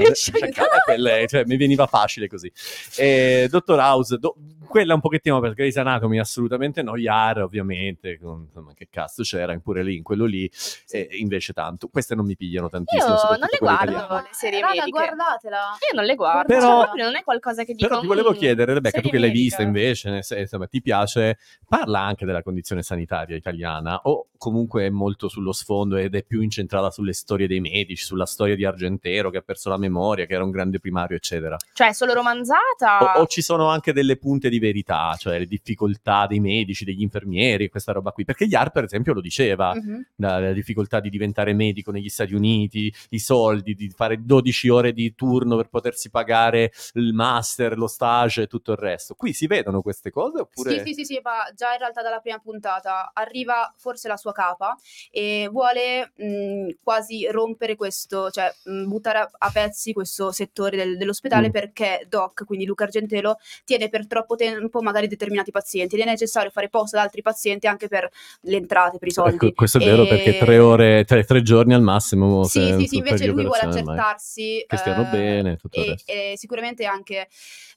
quella 0.85 1.27
cioè, 1.27 1.45
mi 1.45 1.57
veniva 1.57 1.87
facile 1.87 2.29
così. 2.29 2.51
Eh, 2.97 3.47
Dottor 3.51 3.79
House, 3.79 4.17
do- 4.19 4.37
quella 4.77 4.95
un 4.95 5.01
pochettino 5.01 5.41
per 5.41 5.55
Grey's 5.55 5.77
Anatomy, 5.79 6.19
assolutamente 6.19 6.83
no. 6.83 6.97
Yar, 6.97 7.43
ovviamente, 7.43 8.19
con- 8.19 8.45
insomma, 8.47 8.73
che 8.75 8.89
cazzo 8.91 9.23
c'era 9.23 9.57
pure 9.59 9.83
lì, 9.83 9.97
in 9.97 10.03
quello 10.03 10.25
lì, 10.27 10.51
e 10.91 11.09
invece 11.13 11.53
tanto. 11.55 11.89
Queste 11.89 12.15
non 12.15 12.27
mi 12.27 12.37
pigliano 12.37 12.69
tantissimo. 12.69 13.15
Io 13.15 13.29
non 13.39 13.49
le 13.51 13.59
guardo 13.59 13.91
italiane. 13.93 14.21
le 14.23 14.29
serie 14.33 14.61
Raga, 14.61 14.73
mediche. 14.75 14.91
guardatela. 14.91 15.57
Io 15.91 15.97
non 15.97 16.05
le 16.05 16.15
guardo, 16.15 16.47
Però- 16.47 16.61
cioè, 16.77 16.85
proprio 16.85 17.05
non 17.05 17.17
è 17.17 17.23
qualcosa 17.25 17.65
che 17.65 17.73
dico. 17.75 17.89
Però 17.89 18.01
ti 18.01 18.07
volevo 18.07 18.31
"Mm, 18.33 18.35
chiedere, 18.35 18.75
Rebecca, 18.75 19.01
tu 19.01 19.09
che 19.09 19.19
l'hai 19.19 19.29
medica". 19.29 19.43
vista 19.45 19.63
invece, 19.63 20.11
nel 20.11 20.25
senso, 20.25 20.43
insomma, 20.43 20.67
ti 20.67 20.83
piace, 20.83 21.39
parla 21.67 22.01
anche 22.01 22.27
della 22.27 22.43
condizione 22.43 22.83
sanitaria 22.83 23.37
italiana 23.37 24.01
o 24.05 24.29
comunque 24.37 24.85
è 24.85 24.91
molto 24.91 25.29
sullo 25.29 25.53
sfondo 25.53 25.97
ed 25.97 26.15
è 26.15 26.23
più 26.23 26.43
incentrata 26.43 26.91
sulle 26.91 27.13
storie 27.15 27.47
dei 27.47 27.61
medici, 27.61 28.05
sulla 28.05 28.27
storia 28.27 28.55
di 28.55 28.65
Argentero 28.67 29.31
che 29.31 29.39
ha 29.39 29.43
perso 29.43 29.69
la 29.71 29.79
memoria, 29.79 30.27
che 30.27 30.35
era 30.35 30.45
un 30.45 30.51
grande 30.51 30.79
primario, 30.79 31.17
eccetera. 31.17 31.57
Cioè, 31.73 31.89
è 31.89 31.93
solo 31.93 32.13
romanzata? 32.13 33.17
O, 33.17 33.21
o 33.23 33.27
ci 33.27 33.41
sono 33.43 33.69
anche 33.69 33.93
delle 33.93 34.17
punte 34.17 34.49
di 34.49 34.59
verità, 34.67 35.15
cioè 35.19 35.39
le 35.39 35.47
difficoltà 35.47 36.27
dei 36.27 36.41
medici, 36.41 36.85
degli 36.85 37.03
infermieri, 37.03 37.69
questa 37.69 37.93
roba 37.93 38.11
qui. 38.13 38.25
Perché 38.25 38.45
Yar, 38.45 38.71
per 38.71 38.85
esempio, 38.85 39.13
lo 39.13 39.21
diceva, 39.21 39.75
Mhm. 39.75 40.07
la, 40.17 40.39
la 40.39 40.53
difficoltà 40.53 41.01
di 41.01 41.09
diventare 41.11 41.53
medico 41.53 41.91
negli 41.91 42.09
Stati 42.09 42.35
Uniti, 42.35 42.93
i 43.11 43.19
soldi, 43.19 43.75
di 43.75 43.89
fare 43.91 44.25
12 44.25 44.69
ore 44.69 44.93
di 44.93 45.15
turno 45.15 45.57
per 45.57 45.69
potersi 45.69 46.11
pagare 46.11 46.73
il 46.95 47.13
master, 47.13 47.77
lo 47.77 47.87
stage 47.87 48.43
e 48.43 48.47
tutto 48.47 48.73
il 48.73 48.79
resto. 48.79 49.15
Qui 49.15 49.33
si 49.33 49.47
vedono 49.47 49.83
queste 49.83 50.11
cose 50.11 50.41
oppure... 50.41 50.71
Sì, 50.71 50.83
sì, 50.87 50.95
sì, 50.95 51.05
sì, 51.05 51.21
ma 51.23 51.51
già 51.55 51.73
in 51.73 51.79
realtà 51.79 52.03
dalla 52.03 52.19
prima 52.21 52.39
puntata 52.39 53.11
arriva 53.15 53.73
forse 53.77 54.09
la 54.09 54.17
sua 54.17 54.33
capa 54.33 54.77
e 55.11 55.49
vuole 55.51 56.13
mh, 56.17 56.77
quasi 56.83 57.27
rompere 57.31 57.77
questo, 57.77 58.31
cioè 58.31 58.53
mh, 58.65 58.85
buttare 58.87 59.19
a, 59.19 59.31
a 59.39 59.51
pezzi 59.51 59.93
questo 59.93 60.33
settore 60.33 60.77
del- 60.77 60.97
dell'ospedale 60.97 61.49
Mm. 61.49 61.51
perché 61.51 62.07
Doc, 62.09 62.45
quindi 62.45 62.65
Luca 62.65 62.85
Argentelo, 62.85 63.39
tiene 63.65 63.89
per 63.89 64.07
troppo 64.07 64.35
tempo 64.37 64.45
magari 64.81 65.07
determinati 65.09 65.51
pazienti 65.51 65.95
ed 65.95 66.03
è 66.03 66.05
necessario 66.05 66.51
fare 66.51 66.69
posto 66.69 66.97
ad 66.97 67.03
altri 67.05 67.23
pazienti 67.23 67.67
anche 67.67 67.89
per 67.89 68.09
le 68.43 68.57
entrate, 68.57 68.99
per 68.99 69.09
i 69.09 69.13
soldi. 69.13 69.35
Ecco, 69.35 69.53
questo 69.53 69.79
è 69.79 69.83
vero 69.83 70.05
E- 70.05 70.07
perché 70.09 70.37
tre 70.37 70.59
ore, 70.59 71.05
tre, 71.05 71.25
tre 71.25 71.43
giorni 71.43 71.75
al 71.75 71.83
massimo. 71.83 72.45
Sì, 72.45 72.75
sì, 72.79 72.87
sì, 72.87 72.97
invece 72.99 73.27
lui 73.27 73.45
vuole 73.45 73.61
accertarsi. 73.61 74.65
Che 74.67 74.77
stiano 74.77 75.03
eh, 75.03 75.07
bene, 75.07 75.57
tutto 75.57 75.81
e, 75.81 75.97
e 76.05 76.33
sicuramente 76.37 76.85
anche 76.85 77.29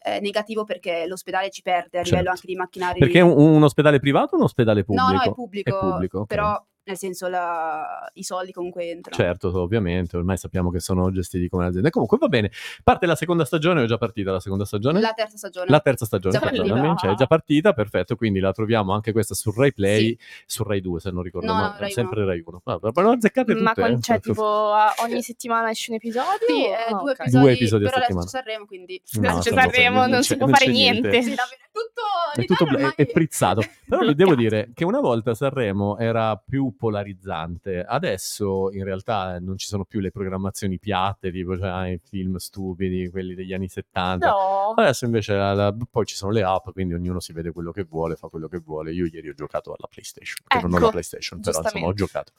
eh, 0.03 0.19
negativo 0.19 0.63
perché 0.63 1.05
l'ospedale 1.07 1.49
ci 1.49 1.61
perde 1.61 1.99
a 1.99 2.03
Certo. 2.03 2.09
livello 2.09 2.29
anche 2.29 2.47
di 2.47 2.55
macchinari. 2.55 2.99
Perché 2.99 3.19
è 3.19 3.21
un, 3.21 3.37
un 3.37 3.63
ospedale 3.63 3.99
privato 3.99 4.35
o 4.35 4.37
un 4.37 4.43
ospedale 4.43 4.83
pubblico? 4.83 5.11
No, 5.11 5.17
no, 5.17 5.21
è 5.21 5.33
pubblico, 5.33 5.69
È 5.69 5.79
pubblico, 5.79 6.19
ok. 6.19 6.27
però 6.27 6.65
nel 6.89 6.97
senso 6.97 7.27
la- 7.27 8.09
i 8.13 8.23
soldi 8.23 8.51
comunque 8.51 8.89
entrano. 8.89 9.15
Certo, 9.21 9.57
ovviamente, 9.61 10.17
ormai 10.17 10.37
sappiamo 10.37 10.71
che 10.71 10.79
sono 10.79 11.11
gestiti 11.11 11.47
come 11.49 11.63
un'azienda. 11.63 11.89
Comunque 11.89 12.17
va 12.19 12.27
bene, 12.27 12.51
parte 12.83 13.05
la 13.05 13.15
seconda 13.15 13.45
stagione, 13.45 13.81
o 13.81 13.83
è 13.83 13.87
già 13.87 13.97
partita 13.97 14.31
la 14.31 14.39
seconda 14.39 14.65
stagione? 14.65 14.99
La 14.99 15.13
terza 15.13 15.37
stagione. 15.37 15.69
La 15.69 15.79
terza 15.79 16.05
stagione, 16.05 16.33
Già 16.33 16.39
perdonami, 16.39 16.79
partita. 16.81 16.95
cioè 16.99 17.11
è 17.11 17.15
già 17.15 17.27
partita, 17.27 17.73
perfetto, 17.73 18.15
quindi 18.15 18.39
la 18.39 18.51
troviamo 18.51 18.93
anche 18.93 19.11
questa 19.11 19.33
su 19.35 19.51
Rai 19.51 19.71
Play, 19.73 20.17
su 20.45 20.63
Rai 20.63 20.81
2 20.81 20.99
se 20.99 21.11
non 21.11 21.21
ricordo 21.23 21.47
No, 21.47 21.53
no, 21.53 21.59
male, 21.61 21.79
Rai 21.79 21.91
sempre 21.91 22.25
Rai 22.25 22.41
1. 22.45 22.61
Ma 22.65 22.79
ma 22.81 23.01
non 23.01 23.11
azzeccate 23.13 23.51
tutte, 23.51 23.63
Ma 23.63 23.73
quan- 23.73 23.93
eh. 23.93 24.01
cioè, 24.01 24.19
tipo, 24.19 24.71
a- 24.71 24.93
ogni 25.03 25.21
settimana 25.21 25.69
esce 25.69 25.91
un 25.91 25.97
episodio? 25.97 26.47
Sì, 26.47 26.65
eh, 26.65 26.73
Ah, 26.93 26.97
due 26.99 27.11
ok. 27.11 27.19
episodi, 27.19 27.43
Due 27.43 27.51
episodi 27.53 27.85
a 27.85 27.89
però 27.89 28.01
adesso 28.03 28.19
settimana. 28.21 28.25
c'è 28.25 28.29
Sanremo, 28.31 28.65
quindi 28.65 29.01
No, 29.13 29.29
Adesso 29.29 29.53
Sanremo, 29.53 30.07
non 30.07 30.23
si 30.23 30.35
può 30.37 30.45
non 30.47 30.55
fare 30.55 30.65
c'è 30.65 30.71
niente. 30.71 31.21
Sì, 31.21 31.35
davvero, 31.35 31.61
tutto 31.71 32.41
È 32.41 32.45
tutto 32.45 32.65
bla- 32.65 32.93
è, 32.95 32.95
è 33.03 33.05
frizzato. 33.07 33.61
Però 33.89 34.01
vi 34.05 34.15
devo 34.15 34.35
dire 34.35 34.71
che 34.73 34.85
una 34.85 34.99
volta 34.99 35.33
Sanremo 35.33 35.97
era 35.97 36.35
più 36.37 36.73
polarizzante, 36.79 37.83
adesso 37.83 38.71
in 38.71 38.85
realtà 38.85 39.37
non 39.39 39.57
ci 39.57 39.67
sono 39.67 39.83
più 39.83 39.99
le 39.99 40.11
programmazioni 40.11 40.79
piatte, 40.79 41.29
tipo 41.29 41.57
cioè, 41.57 41.87
i 41.89 41.99
film 42.01 42.37
stupidi, 42.37 43.09
quelli 43.09 43.35
degli 43.35 43.51
anni 43.53 43.67
70. 43.67 44.29
No. 44.29 44.73
Adesso 44.77 45.03
invece 45.03 45.33
la- 45.35 45.53
la- 45.53 45.75
poi 45.91 46.05
ci 46.05 46.15
sono 46.15 46.31
le 46.31 46.41
app, 46.43 46.69
quindi 46.71 46.93
ognuno 46.93 47.19
si 47.19 47.33
vede 47.33 47.51
quello 47.51 47.71
che 47.73 47.83
vuole, 47.83 48.15
fa 48.15 48.29
quello 48.29 48.47
che 48.47 48.59
vuole. 48.59 48.93
Io 48.93 49.05
ieri 49.05 49.27
ho 49.29 49.33
giocato 49.33 49.75
alla 49.77 49.87
PlayStation, 49.89 50.37
che 50.47 50.57
non 50.61 50.71
ho 50.71 50.77
la 50.77 50.77
Ecco, 50.83 50.89
PlayStation, 50.91 51.39
però 51.41 51.59
insomma 51.61 51.85
ho 51.87 51.93
giocato. 51.93 52.31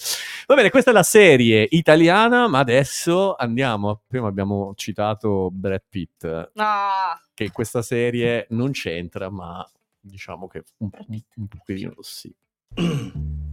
Va 0.46 0.54
bene, 0.54 0.70
questa 0.70 0.90
è 0.90 0.94
la 0.94 1.02
serie 1.02 1.66
italiana, 1.70 2.48
ma 2.48 2.60
adesso 2.60 3.34
andiamo. 3.36 4.00
Prima 4.06 4.26
abbiamo 4.28 4.72
citato 4.74 5.50
Brad 5.52 5.82
Pitt, 5.88 6.50
Ah, 6.54 7.20
che 7.34 7.44
in 7.44 7.52
questa 7.52 7.82
serie 7.82 8.46
non 8.50 8.70
c'entra, 8.72 9.28
ma 9.28 9.68
diciamo 10.00 10.48
che 10.48 10.64
un, 10.78 10.88
un, 11.08 11.20
un 11.36 11.46
pochino 11.46 11.92
sì. 12.00 12.34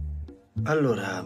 Allora, 0.64 1.24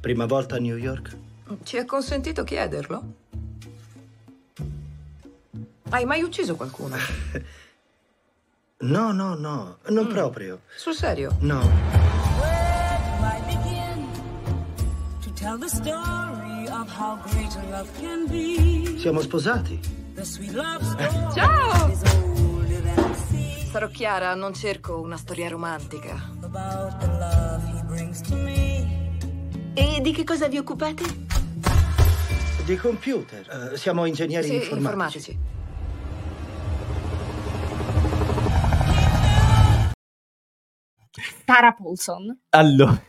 prima 0.00 0.26
volta 0.26 0.56
a 0.56 0.58
New 0.58 0.76
York? 0.76 1.16
Ci 1.62 1.76
è 1.76 1.84
consentito 1.84 2.42
chiederlo? 2.44 3.14
Hai 5.90 6.04
mai 6.04 6.22
ucciso 6.22 6.54
qualcuno? 6.56 6.96
No, 8.82 9.12
no, 9.12 9.36
no, 9.36 9.78
non 9.90 10.06
Mm. 10.06 10.10
proprio. 10.10 10.62
Sul 10.76 10.92
serio? 10.92 11.36
No. 11.38 11.60
Siamo 18.98 19.20
sposati. 19.20 19.80
Ciao! 21.32 22.30
Sarò 23.72 23.88
chiara, 23.88 24.34
non 24.34 24.52
cerco 24.52 25.00
una 25.00 25.16
storia 25.16 25.48
romantica. 25.48 26.30
E 29.72 30.00
di 30.02 30.12
che 30.12 30.24
cosa 30.24 30.46
vi 30.46 30.58
occupate? 30.58 31.02
Di 32.66 32.76
computer. 32.76 33.70
Eh, 33.72 33.76
siamo 33.78 34.04
ingegneri 34.04 34.46
Sì, 34.46 34.54
informatici. 34.56 35.30
informatici. 35.30 35.38
Tara 41.44 41.72
Paulson. 41.72 42.38
Allora, 42.50 43.00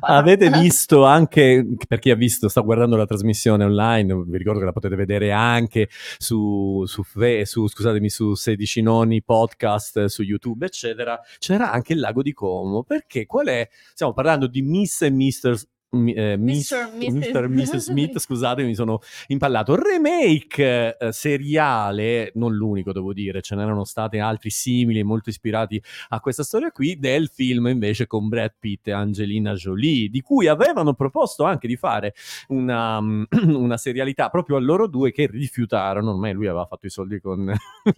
Avete 0.00 0.50
visto 0.50 1.04
anche, 1.04 1.66
per 1.86 1.98
chi 1.98 2.10
ha 2.10 2.14
visto, 2.14 2.48
sta 2.48 2.60
guardando 2.60 2.96
la 2.96 3.06
trasmissione 3.06 3.64
online, 3.64 4.24
vi 4.26 4.38
ricordo 4.38 4.58
che 4.58 4.64
la 4.66 4.72
potete 4.72 4.96
vedere 4.96 5.32
anche 5.32 5.88
su, 6.18 6.84
su, 6.86 7.02
su 7.44 7.68
scusatemi, 7.68 8.08
su 8.08 8.34
16 8.34 8.82
nonni 8.82 9.22
podcast, 9.22 10.06
su 10.06 10.22
YouTube, 10.22 10.66
eccetera. 10.66 11.20
C'era 11.38 11.70
anche 11.70 11.92
il 11.92 12.00
lago 12.00 12.22
di 12.22 12.32
Como, 12.32 12.82
perché 12.82 13.26
qual 13.26 13.46
è? 13.46 13.68
Stiamo 13.92 14.12
parlando 14.12 14.46
di 14.46 14.62
Miss 14.62 15.02
e 15.02 15.10
Mister 15.10 15.56
mi- 15.56 15.69
eh, 15.92 16.36
Miss- 16.36 16.72
Mr. 16.72 16.88
Mrs. 16.96 17.30
Mr. 17.32 17.48
Mrs. 17.48 17.76
Smith, 17.76 18.18
scusate, 18.20 18.62
mi 18.62 18.74
sono 18.74 19.00
impallato. 19.28 19.74
Remake 19.74 20.96
eh, 20.96 21.12
seriale, 21.12 22.30
non 22.34 22.54
l'unico, 22.54 22.92
devo 22.92 23.12
dire, 23.12 23.40
ce 23.40 23.56
n'erano 23.56 23.84
stati 23.84 24.18
altri 24.18 24.50
simili, 24.50 25.02
molto 25.02 25.30
ispirati 25.30 25.82
a 26.10 26.20
questa 26.20 26.42
storia 26.44 26.70
qui, 26.70 26.98
del 26.98 27.28
film 27.28 27.66
invece 27.66 28.06
con 28.06 28.28
Brad 28.28 28.54
Pitt 28.58 28.88
e 28.88 28.92
Angelina 28.92 29.54
Jolie, 29.54 30.08
di 30.08 30.20
cui 30.20 30.46
avevano 30.46 30.94
proposto 30.94 31.44
anche 31.44 31.66
di 31.66 31.76
fare 31.76 32.14
una, 32.48 32.98
una 33.46 33.76
serialità 33.76 34.28
proprio 34.28 34.56
a 34.56 34.60
loro 34.60 34.86
due 34.86 35.10
che 35.10 35.26
rifiutarono. 35.26 36.10
Ormai 36.10 36.32
lui 36.32 36.46
aveva 36.46 36.66
fatto 36.66 36.86
i 36.86 36.90
soldi 36.90 37.20
con- 37.20 37.52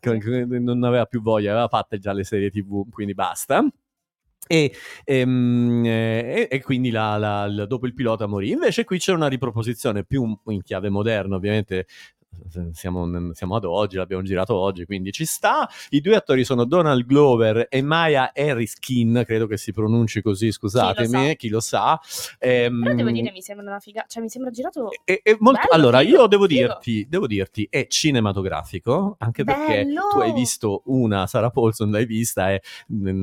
con- 0.00 0.62
non 0.62 0.82
aveva 0.84 1.04
più 1.04 1.20
voglia, 1.20 1.50
aveva 1.52 1.68
fatte 1.68 1.98
già 1.98 2.12
le 2.12 2.24
serie 2.24 2.50
TV, 2.50 2.88
quindi 2.90 3.14
basta. 3.14 3.64
E, 4.48 4.72
ehm, 5.04 5.84
eh, 5.84 6.48
e- 6.50 6.56
e 6.56 6.62
quindi 6.62 6.90
la- 6.90 7.16
la- 7.16 7.48
la- 7.48 7.66
dopo 7.66 7.86
il 7.86 7.94
pilota 7.94 8.26
morì. 8.26 8.50
Invece 8.50 8.84
qui 8.84 8.98
c'è 8.98 9.12
una 9.12 9.26
riproposizione 9.28 10.04
più 10.04 10.38
in 10.46 10.62
chiave 10.62 10.88
moderna, 10.88 11.34
ovviamente. 11.36 11.86
Siamo, 12.72 13.32
siamo 13.34 13.56
ad 13.56 13.64
oggi, 13.64 13.96
l'abbiamo 13.96 14.22
girato 14.22 14.54
oggi, 14.54 14.84
quindi 14.84 15.12
ci 15.12 15.24
sta. 15.24 15.68
I 15.90 16.00
due 16.00 16.16
attori 16.16 16.44
sono 16.44 16.64
Donald 16.64 17.04
Glover 17.04 17.66
e 17.68 17.82
Maya 17.82 18.32
Harriskin, 18.34 19.22
credo 19.26 19.46
che 19.46 19.56
si 19.56 19.72
pronunci 19.72 20.22
così, 20.22 20.52
scusatemi, 20.52 21.28
sa. 21.28 21.32
chi 21.34 21.48
lo 21.48 21.60
sa. 21.60 22.00
Ehm, 22.38 22.82
Però 22.82 22.94
devo 22.94 23.10
dire, 23.10 23.30
mi 23.32 23.42
sembra 23.42 23.66
una 23.66 23.78
figa, 23.80 24.04
cioè 24.08 24.22
mi 24.22 24.28
sembra 24.28 24.50
girato 24.50 24.90
è- 25.04 25.20
è 25.22 25.36
molto- 25.40 25.60
bello, 25.68 25.82
allora, 25.88 26.00
figo, 26.00 26.16
io 26.16 26.26
devo 26.26 26.46
figo. 26.46 26.60
dirti, 26.66 27.06
devo 27.08 27.26
dirti, 27.26 27.66
è 27.70 27.86
cinematografico, 27.88 29.16
anche 29.18 29.44
perché 29.44 29.84
Bello! 29.84 30.00
tu 30.12 30.18
hai 30.18 30.32
visto 30.32 30.82
una, 30.86 31.26
Sarah 31.26 31.50
Paulson 31.50 31.90
l'hai 31.90 32.06
vista, 32.06 32.50
è 32.52 32.60
nel- 32.88 33.14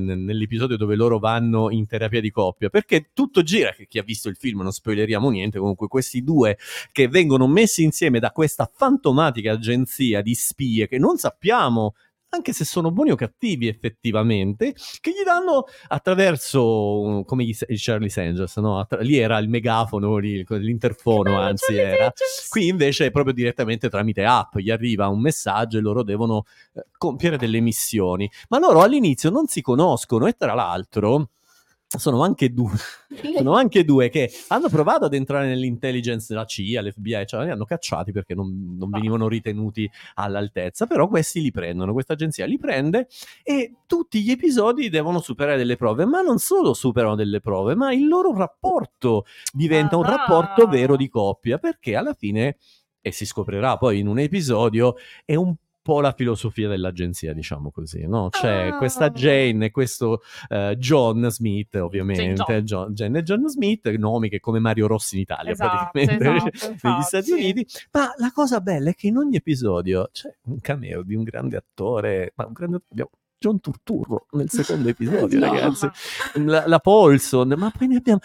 nel- 0.00 0.18
nell'episodio 0.18 0.76
dove 0.76 0.94
loro 0.94 1.18
vanno 1.18 1.70
in 1.70 1.86
terapia 1.86 2.20
di 2.20 2.30
coppia, 2.30 2.68
perché 2.68 3.10
tutto 3.12 3.42
gira, 3.42 3.70
che 3.72 3.86
chi 3.86 3.98
ha 3.98 4.02
visto 4.02 4.28
il 4.28 4.36
film 4.36 4.62
non 4.62 4.72
spoileriamo 4.72 5.28
niente, 5.30 5.58
comunque 5.58 5.88
questi 5.88 6.22
due 6.22 6.56
che 6.92 7.08
vengono 7.08 7.46
messi 7.46 7.82
insieme 7.82 8.18
da 8.20 8.30
questa 8.30 8.57
fantomatica 8.66 9.52
agenzia 9.52 10.22
di 10.22 10.34
spie 10.34 10.88
che 10.88 10.98
non 10.98 11.18
sappiamo 11.18 11.94
anche 12.30 12.52
se 12.52 12.64
sono 12.64 12.90
buoni 12.90 13.10
o 13.10 13.14
cattivi 13.14 13.68
effettivamente, 13.68 14.74
che 15.00 15.10
gli 15.10 15.24
danno 15.24 15.64
attraverso, 15.88 17.22
come 17.26 17.44
gli- 17.44 17.56
i 17.68 17.76
Charlie 17.78 18.12
Angels, 18.14 18.56
no? 18.56 18.80
Attra- 18.80 19.00
lì 19.00 19.16
era 19.16 19.38
il 19.38 19.48
megafono, 19.48 20.18
lì, 20.18 20.44
l'interfono 20.46 21.38
anzi 21.38 21.74
era, 21.76 22.12
qui 22.50 22.68
invece 22.68 23.06
è 23.06 23.10
proprio 23.10 23.32
direttamente 23.32 23.88
tramite 23.88 24.24
app, 24.24 24.58
gli 24.58 24.70
arriva 24.70 25.08
un 25.08 25.20
messaggio 25.20 25.78
e 25.78 25.80
loro 25.80 26.02
devono 26.02 26.44
eh, 26.74 26.84
compiere 26.98 27.38
delle 27.38 27.60
missioni, 27.60 28.30
ma 28.48 28.58
loro 28.58 28.82
all'inizio 28.82 29.30
non 29.30 29.46
si 29.46 29.62
conoscono 29.62 30.26
e 30.26 30.32
tra 30.32 30.54
l'altro... 30.54 31.30
Sono 31.96 32.22
anche, 32.22 32.52
due, 32.52 32.72
sono 33.38 33.54
anche 33.54 33.82
due 33.82 34.10
che 34.10 34.30
hanno 34.48 34.68
provato 34.68 35.06
ad 35.06 35.14
entrare 35.14 35.46
nell'intelligence 35.46 36.26
della 36.28 36.44
CIA, 36.44 36.82
l'FBI, 36.82 37.24
cioè 37.26 37.44
li 37.44 37.50
hanno 37.50 37.64
cacciati 37.64 38.12
perché 38.12 38.34
non, 38.34 38.76
non 38.78 38.90
venivano 38.90 39.26
ritenuti 39.26 39.90
all'altezza, 40.14 40.86
però 40.86 41.08
questi 41.08 41.40
li 41.40 41.50
prendono, 41.50 41.94
questa 41.94 42.12
agenzia 42.12 42.44
li 42.44 42.58
prende 42.58 43.08
e 43.42 43.76
tutti 43.86 44.20
gli 44.20 44.30
episodi 44.30 44.90
devono 44.90 45.20
superare 45.20 45.56
delle 45.56 45.76
prove, 45.76 46.04
ma 46.04 46.20
non 46.20 46.38
solo 46.38 46.74
superano 46.74 47.14
delle 47.14 47.40
prove, 47.40 47.74
ma 47.74 47.90
il 47.90 48.06
loro 48.06 48.34
rapporto 48.36 49.24
diventa 49.50 49.96
un 49.96 50.04
Ah. 50.04 50.10
rapporto 50.16 50.66
vero 50.66 50.94
di 50.94 51.08
coppia, 51.08 51.56
perché 51.56 51.96
alla 51.96 52.12
fine, 52.12 52.58
e 53.00 53.12
si 53.12 53.24
scoprirà 53.24 53.78
poi 53.78 54.00
in 54.00 54.08
un 54.08 54.18
episodio, 54.18 54.96
è 55.24 55.36
un 55.36 55.54
po' 55.88 56.00
la 56.02 56.12
filosofia 56.12 56.68
dell'agenzia, 56.68 57.32
diciamo 57.32 57.70
così, 57.70 58.06
no? 58.06 58.28
C'è 58.28 58.68
Ah. 58.68 58.76
questa 58.76 59.08
Jane 59.10 59.66
e 59.66 59.70
questo 59.70 60.20
eh, 60.48 60.76
John 60.78 61.30
Smith, 61.30 61.76
ovviamente, 61.76 62.34
John. 62.34 62.64
John- 62.64 62.92
Jane 62.92 63.18
e 63.20 63.22
John 63.22 63.48
Smith, 63.48 63.88
nomi 63.96 64.28
che 64.28 64.38
come 64.38 64.58
Mario 64.58 64.86
Rossi 64.86 65.14
in 65.14 65.22
Italia, 65.22 65.52
Esatto, 65.52 65.88
praticamente, 65.92 66.36
esatto, 66.36 66.50
negli 66.66 66.72
infatti. 66.72 67.02
Stati 67.04 67.30
Uniti. 67.32 67.66
Ma 67.92 68.12
la 68.18 68.30
cosa 68.34 68.60
bella 68.60 68.90
è 68.90 68.94
che 68.94 69.06
in 69.06 69.16
ogni 69.16 69.36
episodio 69.36 70.10
c'è 70.12 70.28
un 70.42 70.60
cameo 70.60 71.02
di 71.02 71.14
un 71.14 71.22
grande 71.22 71.56
attore, 71.56 72.32
ma 72.36 72.44
un 72.44 72.52
grande 72.52 72.80
abbiamo 72.90 73.10
John 73.38 73.60
Turturro 73.60 74.26
nel 74.32 74.50
secondo 74.50 74.88
episodio, 74.90 75.38
No. 75.40 75.46
ragazzi. 75.52 75.88
La, 76.44 76.66
la 76.66 76.78
Paulson, 76.80 77.54
ma 77.56 77.70
poi 77.70 77.86
ne 77.88 77.96
abbiamo 77.96 78.18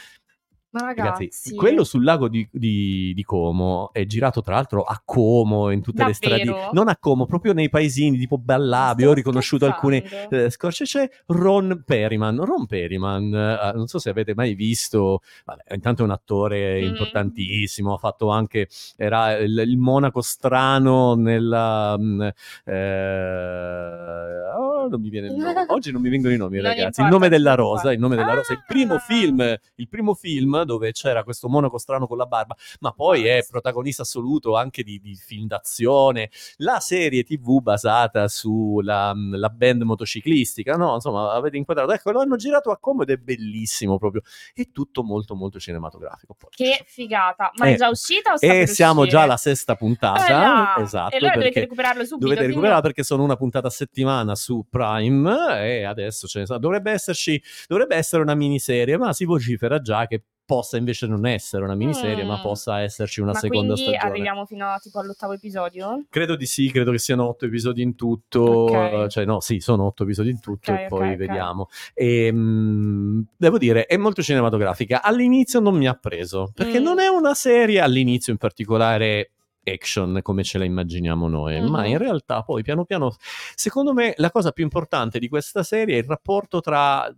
ragazzi, 0.80 1.24
Ragazzi, 1.24 1.56
quello 1.56 1.84
sul 1.84 2.04
lago 2.04 2.28
di, 2.28 2.48
di- 2.52 3.14
di 3.16 3.24
Como 3.24 3.92
è 3.94 4.06
girato 4.06 4.42
tra 4.42 4.56
l'altro 4.56 4.84
a 4.84 5.02
Como, 5.04 5.70
in 5.72 5.82
tutte 5.82 6.04
le 6.04 6.12
Davvero? 6.20 6.54
strade, 6.54 6.70
non 6.74 6.88
a 6.88 6.98
Como, 6.98 7.26
proprio 7.26 7.54
nei 7.54 7.70
paesini 7.70 8.18
tipo 8.18 8.38
Ballabio. 8.38 9.10
Ho 9.12 9.14
riconosciuto 9.14 9.66
alcune 9.66 10.04
eh, 10.30 10.50
scorce. 10.50 10.86
C'è 10.86 11.10
Ron 11.28 11.84
Perryman. 11.86 12.44
Ron 12.44 12.66
Perryman, 12.66 13.34
eh, 13.34 13.72
non 13.76 13.88
so 13.88 14.00
se 14.00 14.10
avete 14.10 14.34
mai 14.36 14.54
visto, 14.56 15.22
vabbè, 15.46 15.74
intanto 15.76 16.02
è 16.02 16.06
un 16.06 16.12
attore 16.12 16.82
Mm. 16.82 16.86
importantissimo. 16.86 17.94
Ha 17.94 17.98
fatto 17.98 18.30
anche, 18.30 18.68
era 18.98 19.38
il, 19.38 19.58
il 19.66 19.78
monaco 19.78 20.22
strano 20.22 21.14
nella. 21.16 21.96
mm, 21.98 22.22
eh, 22.66 24.52
oh, 24.58 24.73
non 24.88 25.02
mi 25.02 25.10
viene 25.10 25.28
il 25.28 25.34
nome. 25.36 25.66
Oggi 25.70 25.92
non 25.92 26.02
mi 26.02 26.10
vengono 26.10 26.34
i 26.34 26.38
nomi, 26.38 26.56
Non 26.58 26.66
ragazzi. 26.66 27.02
importa, 27.02 27.04
il 27.04 27.10
nome 27.10 27.30
della 27.30 27.56
rosa, 27.56 27.92
il 27.92 28.00
nome 28.00 28.16
della 28.16 28.34
rosa. 28.34 28.54
Il 28.54 28.60
Ah! 28.60 28.66
primo 28.68 28.98
film, 29.00 29.58
il 29.76 29.88
primo 29.90 30.14
film 30.14 30.64
dove 30.64 30.92
c'era 30.92 31.24
questo 31.24 31.48
monaco 31.50 31.78
strano 31.78 32.08
con 32.08 32.18
la 32.18 32.26
barba, 32.26 32.56
ma 32.80 32.92
poi 32.92 33.26
è 33.26 33.46
protagonista 33.50 34.02
assoluto 34.04 34.56
anche 34.56 34.84
di, 34.84 35.00
di 35.00 35.16
film 35.16 35.48
d'azione. 35.48 36.30
La 36.58 36.80
serie 36.80 37.24
TV 37.24 37.62
basata 37.62 38.28
sulla 38.28 39.14
la 39.16 39.50
band 39.50 39.82
motociclistica, 39.84 40.76
no? 40.76 40.94
Insomma, 40.96 41.34
avete 41.34 41.58
inquadrato. 41.58 41.92
Ecco, 41.92 42.12
lo 42.12 42.20
hanno 42.22 42.36
girato 42.36 42.72
a 42.72 42.78
Como 42.78 43.04
ed 43.04 43.10
è 43.10 43.18
bellissimo 43.18 43.98
proprio. 43.98 44.22
È 44.54 44.68
tutto 44.72 45.04
molto, 45.04 45.36
molto 45.36 45.60
cinematografico. 45.60 46.36
Poi. 46.38 46.50
Che 46.52 46.84
figata. 46.88 47.52
Ma 47.56 47.68
Eh, 47.68 47.74
è 47.74 47.78
già 47.78 47.90
uscita 47.90 48.34
o 48.34 48.38
sta 48.38 48.46
E 48.46 48.50
per 48.50 48.68
siamo 48.70 49.02
uscire? 49.02 49.18
già 49.18 49.24
alla 49.24 49.38
sesta 49.38 49.76
puntata. 49.76 50.78
Eh 50.78 50.82
esatto. 50.82 51.16
E 51.16 51.18
allora 51.20 51.34
dovete 51.36 51.60
recuperarlo 51.62 52.02
subito. 52.04 52.18
Dovete 52.20 52.36
quindi- 52.36 52.54
recuperarla 52.54 52.82
perché 52.82 53.04
sono 53.04 53.24
una 53.24 53.36
puntata 53.36 53.68
a 53.68 53.72
settimana 53.72 54.36
su 54.36 54.66
Prime 54.74 55.62
e 55.70 55.84
adesso 55.84 56.26
ce 56.28 56.40
ne 56.40 56.46
sa- 56.48 56.58
dovrebbe 56.58 56.92
esserci 56.92 57.40
dovrebbe 57.68 57.96
essere 57.96 58.24
una 58.24 58.34
miniserie, 58.34 58.98
ma 58.98 59.14
si 59.14 59.24
vocifera 59.26 59.80
già 59.80 60.08
che 60.08 60.24
possa 60.46 60.76
invece 60.76 61.08
non 61.08 61.26
essere 61.26 61.64
una 61.64 61.74
miniserie, 61.74 62.26
Mm. 62.26 62.28
ma 62.28 62.42
possa 62.42 62.82
esserci 62.82 63.22
una 63.22 63.32
Ma 63.32 63.40
seconda 63.40 63.74
quindi 63.76 63.92
stagione. 63.94 64.12
arriviamo 64.12 64.46
fino 64.46 64.68
a 64.68 64.78
tipo 64.78 65.00
all'ottavo 65.00 65.32
episodio? 65.34 66.04
Credo 66.10 66.36
di 66.36 66.46
sì, 66.46 66.70
credo 66.70 66.92
che 66.92 66.98
siano 67.00 67.28
otto 67.30 67.46
episodi 67.46 67.82
in 67.82 67.96
tutto, 67.96 68.42
Ok. 68.42 69.08
cioè 69.08 69.24
no, 69.24 69.40
sì, 69.40 69.60
sono 69.62 69.86
otto 69.86 70.04
episodi 70.04 70.32
in 70.32 70.42
tutto 70.42 70.72
Ok, 70.74 70.80
e 70.80 70.86
poi 70.90 71.12
ok. 71.12 71.16
vediamo. 71.16 71.70
E, 71.94 72.30
mh, 72.32 73.28
devo 73.38 73.58
dire, 73.58 73.86
è 73.86 73.96
molto 73.96 74.22
cinematografica. 74.22 75.02
All'inizio 75.02 75.62
non 75.62 75.76
mi 75.78 75.88
ha 75.88 75.94
preso, 75.94 76.52
perché 76.54 76.80
Mm. 76.80 76.84
non 76.84 77.00
è 77.00 77.08
una 77.08 77.34
serie, 77.36 77.80
all'inizio 77.80 78.34
in 78.34 78.38
particolare 78.38 79.32
action 79.66 80.20
come 80.22 80.44
ce 80.44 80.58
la 80.58 80.66
immaginiamo 80.66 81.28
noi, 81.28 81.60
Mhm. 81.62 81.70
ma 81.70 81.86
in 81.86 81.98
realtà 81.98 82.44
poi 82.44 82.64
piano 82.64 82.86
piano, 82.86 83.16
secondo 83.56 83.94
me 83.94 84.14
la 84.18 84.32
cosa 84.32 84.52
più 84.52 84.64
importante 84.64 85.20
di 85.20 85.28
questa 85.30 85.64
serie 85.64 85.96
è 85.96 86.00
il 86.00 86.06
rapporto 86.08 86.60
tra, 86.62 87.14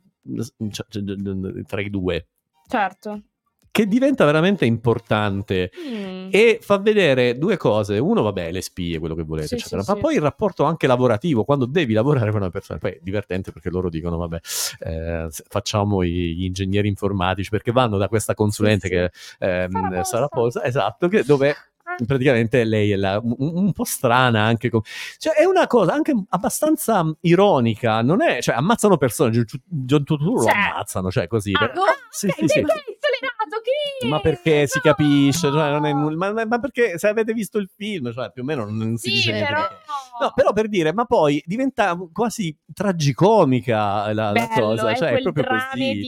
cioè, 0.72 0.86
tra 1.66 1.82
i 1.82 1.90
due, 1.90 2.28
Certo. 2.68 3.22
che 3.72 3.88
diventa 3.88 4.24
veramente 4.24 4.66
importante 4.66 5.70
Mm. 5.78 6.30
e 6.32 6.60
fa 6.62 6.78
vedere 6.78 7.38
due 7.38 7.58
cose. 7.58 7.98
Uno, 8.00 8.22
vabbè, 8.22 8.52
le 8.52 8.62
spie, 8.62 9.00
quello 9.00 9.16
che 9.16 9.24
volete, 9.24 9.48
Sì, 9.48 9.56
eccetera. 9.56 9.82
sì, 9.84 9.90
ma 9.90 9.96
sì. 9.98 10.02
poi 10.02 10.16
il 10.16 10.22
rapporto 10.22 10.64
anche 10.64 10.88
lavorativo, 10.88 11.44
quando 11.44 11.66
devi 11.66 11.92
lavorare 11.94 12.32
con 12.32 12.40
una 12.40 12.50
persona. 12.50 12.80
Poi 12.80 12.92
è 12.92 13.00
divertente 13.02 13.52
perché 13.52 13.70
loro 13.70 13.90
dicono, 13.90 14.16
vabbè, 14.18 14.40
eh, 14.80 15.28
facciamo 15.50 16.04
gli 16.06 16.46
ingegneri 16.46 16.88
informatici 16.88 17.50
perché 17.50 17.72
vanno 17.74 17.98
da 17.98 18.08
questa 18.08 18.34
consulente 18.34 18.88
che 18.88 19.12
ehm, 19.40 19.72
Sara 19.72 20.04
Sara 20.06 20.28
Posa, 20.30 20.64
esatto, 20.64 21.10
che, 21.10 21.24
dove 21.26 21.54
praticamente 22.06 22.64
lei 22.64 22.92
è 22.92 22.96
la- 22.96 23.20
un, 23.24 23.36
un 23.38 23.72
po' 23.72 23.84
strana 23.86 24.42
anche 24.44 24.70
com- 24.70 24.82
cioè 25.18 25.34
è 25.34 25.46
una 25.46 25.68
cosa 25.68 25.94
anche 25.94 26.14
abbastanza 26.30 27.04
ironica 27.22 28.02
non 28.02 28.22
è 28.22 28.42
cioè 28.42 28.56
ammazzano 28.56 28.98
persone 28.98 29.32
John 29.32 30.04
Turturro 30.04 30.34
lo 30.34 30.44
Cioè- 30.44 30.54
ammazzano 30.54 31.12
cioè 31.12 31.28
così 31.28 31.52
Ah, 31.54 31.60
per- 31.60 31.74
no, 31.76 31.84
sì, 32.10 32.30
sì, 32.38 32.48
sì. 32.48 32.64
Ma 34.08 34.20
perché 34.20 34.68
si 34.68 34.80
capisce? 34.82 35.50
Cioè, 35.52 35.80
ma, 35.94 36.60
perché 36.60 36.98
se 37.00 37.08
avete 37.08 37.34
visto 37.34 37.58
il 37.58 37.70
film, 37.76 38.12
cioè, 38.14 38.32
più 38.32 38.44
o 38.44 38.46
meno 38.46 38.66
non, 38.70 38.98
si 38.98 39.10
Sì, 39.10 39.16
dice 39.16 39.32
però... 39.32 39.62
No, 40.22 40.32
però 40.36 40.54
per 40.54 40.68
dire, 40.68 40.94
ma 40.94 41.06
poi 41.06 41.42
diventa 41.46 41.98
quasi 42.14 42.56
tragicomica 42.74 44.14
la, 44.14 44.32
cosa, 44.54 44.94
cioè 44.96 45.10
è 45.14 45.22
proprio 45.22 45.46
così. 45.46 46.04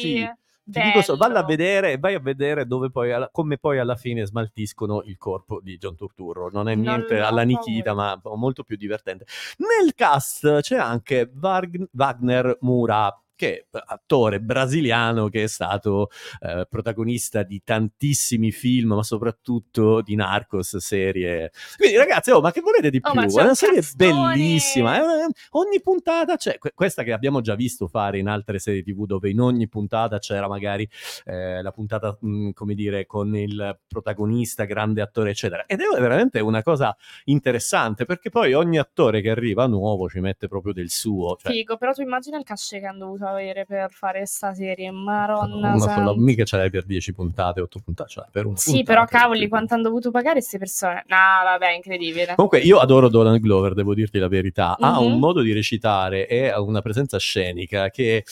Sì. 0.00 0.30
Ti 0.66 0.80
dico 0.80 1.02
solo, 1.02 1.18
valla 1.18 1.40
a 1.40 1.44
vedere, 1.44 1.98
vai 1.98 2.14
a 2.14 2.20
vedere 2.20 2.66
dove 2.66 2.90
poi 2.90 3.12
alla- 3.12 3.28
come 3.30 3.58
poi 3.58 3.78
alla 3.78 3.96
fine 3.96 4.24
smaltiscono 4.24 5.02
il 5.04 5.18
corpo 5.18 5.60
di 5.60 5.76
John 5.76 5.94
Turturro. 5.94 6.48
Non 6.50 6.68
è 6.68 6.74
Non 6.74 6.84
niente 6.84 7.20
ho 7.20 7.26
alla 7.26 7.42
Nikita, 7.42 7.92
ma 7.92 8.18
molto 8.34 8.64
più 8.64 8.76
divertente. 8.76 9.26
Nel 9.58 9.94
cast 9.94 10.60
c'è 10.60 10.76
anche 10.76 11.30
Wagner 11.34 12.56
Murat. 12.60 13.23
Che 13.36 13.66
è 13.70 13.78
attore 13.86 14.40
brasiliano 14.40 15.28
che 15.28 15.44
è 15.44 15.46
stato 15.46 16.08
eh, 16.40 16.66
protagonista 16.68 17.42
di 17.42 17.62
tantissimi 17.64 18.50
film, 18.52 18.94
ma 18.94 19.02
soprattutto 19.02 20.00
di 20.02 20.14
Narcos, 20.14 20.76
serie. 20.78 21.50
Quindi 21.76 21.96
ragazzi, 21.96 22.30
oh, 22.30 22.40
ma 22.40 22.50
che 22.52 22.60
volete 22.60 22.90
di 22.90 23.00
Oh, 23.02 23.10
più? 23.10 23.20
c'è 23.20 23.26
È 23.26 23.40
una 23.40 23.48
un 23.48 23.54
serie 23.54 23.80
castone! 23.80 24.32
bellissima, 24.34 25.02
una- 25.02 25.26
ogni 25.50 25.80
puntata 25.80 26.36
c'è, 26.36 26.58
que- 26.58 26.72
questa 26.74 27.02
che 27.02 27.12
abbiamo 27.12 27.40
già 27.40 27.54
visto 27.54 27.86
fare 27.88 28.18
in 28.18 28.28
altre 28.28 28.58
serie 28.58 28.82
TV 28.82 29.04
dove 29.06 29.30
in 29.30 29.40
ogni 29.40 29.68
puntata 29.68 30.18
c'era 30.18 30.48
magari 30.48 30.88
eh, 31.24 31.60
la 31.62 31.70
puntata, 31.72 32.16
mh, 32.20 32.50
come 32.50 32.74
dire, 32.74 33.06
con 33.06 33.34
il 33.36 33.78
protagonista, 33.86 34.64
grande 34.64 35.00
attore, 35.02 35.30
eccetera. 35.30 35.64
Ed 35.66 35.80
è 35.80 36.00
veramente 36.00 36.40
una 36.40 36.62
cosa 36.62 36.96
interessante 37.24 38.04
perché 38.04 38.30
poi 38.30 38.52
ogni 38.54 38.78
attore 38.78 39.20
che 39.20 39.30
arriva 39.30 39.66
nuovo 39.66 40.08
ci 40.08 40.20
mette 40.20 40.48
proprio 40.48 40.72
del 40.72 40.90
suo. 40.90 41.36
Cioè, 41.40 41.52
Figo, 41.52 41.76
però 41.76 41.92
tu 41.92 42.02
immagina 42.02 42.38
il 42.38 42.44
cachet 42.44 42.80
che 42.80 42.86
hanno 42.86 43.04
dovuto 43.06 43.23
avere 43.26 43.64
per 43.66 43.90
fare 43.92 44.26
sta 44.26 44.54
serie, 44.54 44.90
maronna 44.90 45.68
una 45.70 45.78
sola, 45.78 45.94
santa. 45.94 46.14
mica 46.16 46.44
ce 46.44 46.56
l'hai 46.56 46.70
per 46.70 46.84
10 46.84 47.12
puntate, 47.12 47.60
8 47.60 47.80
puntate, 47.84 48.10
ce 48.10 48.20
l'hai 48.20 48.28
per 48.30 48.46
un 48.46 48.56
Sì, 48.56 48.82
però 48.82 49.04
cavoli, 49.04 49.48
quanto 49.48 49.74
hanno 49.74 49.82
dovuto 49.84 50.10
pagare 50.10 50.34
queste 50.34 50.58
persone? 50.58 51.04
No, 51.06 51.16
vabbè, 51.44 51.70
incredibile. 51.72 52.34
Comunque, 52.34 52.60
io 52.60 52.78
adoro 52.78 53.08
Donald 53.08 53.40
Glover, 53.40 53.74
devo 53.74 53.94
dirti 53.94 54.18
la 54.18 54.28
verità. 54.28 54.76
Ha 54.78 55.00
Mhm. 55.00 55.06
un 55.12 55.18
modo 55.18 55.40
di 55.42 55.52
recitare 55.52 56.26
e 56.26 56.48
ha 56.48 56.60
una 56.60 56.80
presenza 56.82 57.18
scenica 57.18 57.90
che. 57.90 58.24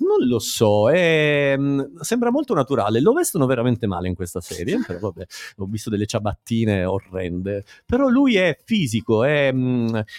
Non 0.00 0.26
lo 0.26 0.38
so, 0.38 0.90
è- 0.90 1.54
mm, 1.56 1.96
sembra 2.00 2.30
molto 2.30 2.54
naturale. 2.54 3.00
Lo 3.00 3.12
vestono 3.12 3.46
veramente 3.46 3.86
male 3.86 4.08
in 4.08 4.14
questa 4.14 4.40
serie, 4.40 4.78
però 4.86 4.98
vabbè, 4.98 5.26
ho 5.56 5.66
visto 5.66 5.90
delle 5.90 6.06
ciabattine 6.06 6.84
orrende. 6.84 7.64
Però 7.86 8.08
lui 8.08 8.36
è 8.36 8.56
fisico, 8.64 9.24
è, 9.24 9.52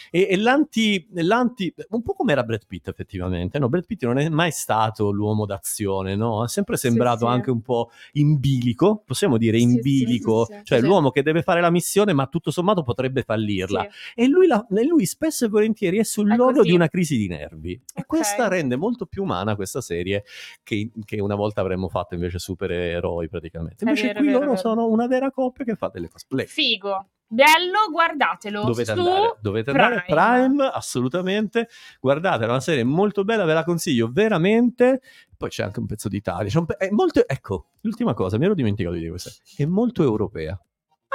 è- 0.10 0.28
è 0.28 0.36
l'anti, 0.36 1.08
l'anti- 1.14 1.74
un 1.90 2.02
po' 2.02 2.14
come 2.14 2.32
era 2.32 2.44
Brad 2.44 2.66
Pitt 2.68 2.88
effettivamente. 2.88 3.60
No, 3.60 3.70
Brad 3.70 3.86
Pitt 3.86 4.04
non 4.04 4.18
è 4.18 4.30
mai 4.30 4.52
stato 4.52 5.12
l'uomo 5.12 5.46
d'azione, 5.46 6.16
no? 6.16 6.42
Ha 6.44 6.48
sempre 6.48 6.78
sembrato 6.78 7.26
sì. 7.26 7.32
anche 7.32 7.52
un 7.52 7.62
po' 7.62 7.90
in 8.14 8.40
bilico, 8.40 9.04
possiamo 9.06 9.38
dire 9.38 9.58
in 9.60 9.70
Sì, 9.70 9.76
sì, 9.76 9.82
bilico, 9.82 10.46
sì, 10.46 10.54
sì. 10.58 10.60
cioè 10.64 10.80
Sì. 10.80 10.86
l'uomo 10.86 11.12
che 11.12 11.24
deve 11.24 11.42
fare 11.42 11.62
la 11.62 11.70
missione 11.70 12.14
ma 12.14 12.28
tutto 12.28 12.52
sommato 12.52 12.84
potrebbe 12.84 13.22
fallirla. 13.24 13.82
Sì. 13.90 14.22
E 14.22 14.28
lui, 14.28 14.48
la- 14.48 14.66
e 14.76 14.86
lui 14.86 15.06
spesso 15.06 15.46
e 15.46 15.48
volentieri 15.50 15.98
è 16.00 16.04
sull'orlo 16.04 16.58
così. 16.60 16.70
di 16.70 16.76
una 16.76 16.88
crisi 16.88 17.18
di 17.18 17.28
nervi. 17.28 17.74
E 17.74 18.02
Ok. 18.02 18.06
questa 18.08 18.48
rende 18.48 18.76
molto 18.76 19.06
più 19.06 19.24
umana 19.24 19.56
questa 19.56 19.69
serie 19.80 20.24
che, 20.64 20.92
che 21.06 21.20
una 21.22 21.36
volta 21.36 21.62
avremmo 21.62 21.88
fatto 21.88 22.16
invece 22.16 22.40
supereroi 22.40 23.30
praticamente. 23.30 23.84
Invece 23.84 24.08
vero, 24.08 24.20
qui 24.20 24.28
vero, 24.28 24.40
loro 24.40 24.52
vero. 24.52 24.62
sono 24.62 24.88
una 24.88 25.08
vera 25.08 25.32
coppia 25.32 25.64
che 25.64 25.76
fa 25.76 25.90
delle 25.90 26.10
cosplay. 26.10 26.48
Figo. 26.48 27.10
Bello, 27.32 27.92
guardatelo. 27.92 28.64
Dovete 28.64 28.92
andare, 28.92 29.38
dovete 29.40 29.70
andare 29.70 30.04
Prime, 30.08 30.66
assolutamente. 30.74 31.70
Guardate, 32.00 32.46
è 32.46 32.48
una 32.48 32.60
serie 32.60 32.84
molto 32.84 33.24
bella, 33.24 33.46
ve 33.46 33.54
la 33.54 33.64
consiglio 33.64 34.10
veramente. 34.12 35.02
Poi 35.38 35.50
c'è 35.50 35.62
anche 35.62 35.80
un 35.80 35.86
pezzo 35.86 36.10
d'Italia. 36.10 36.50
Pe- 36.66 36.78
è 36.78 36.90
molto, 36.90 37.28
ecco, 37.28 37.68
l'ultima 37.82 38.16
cosa, 38.16 38.40
mi 38.40 38.46
ero 38.46 38.56
dimenticato 38.56 38.96
di 38.96 39.02
dire 39.02 39.12
questa. 39.12 39.30
È 39.56 39.66
molto 39.66 40.02
europea. 40.02 40.60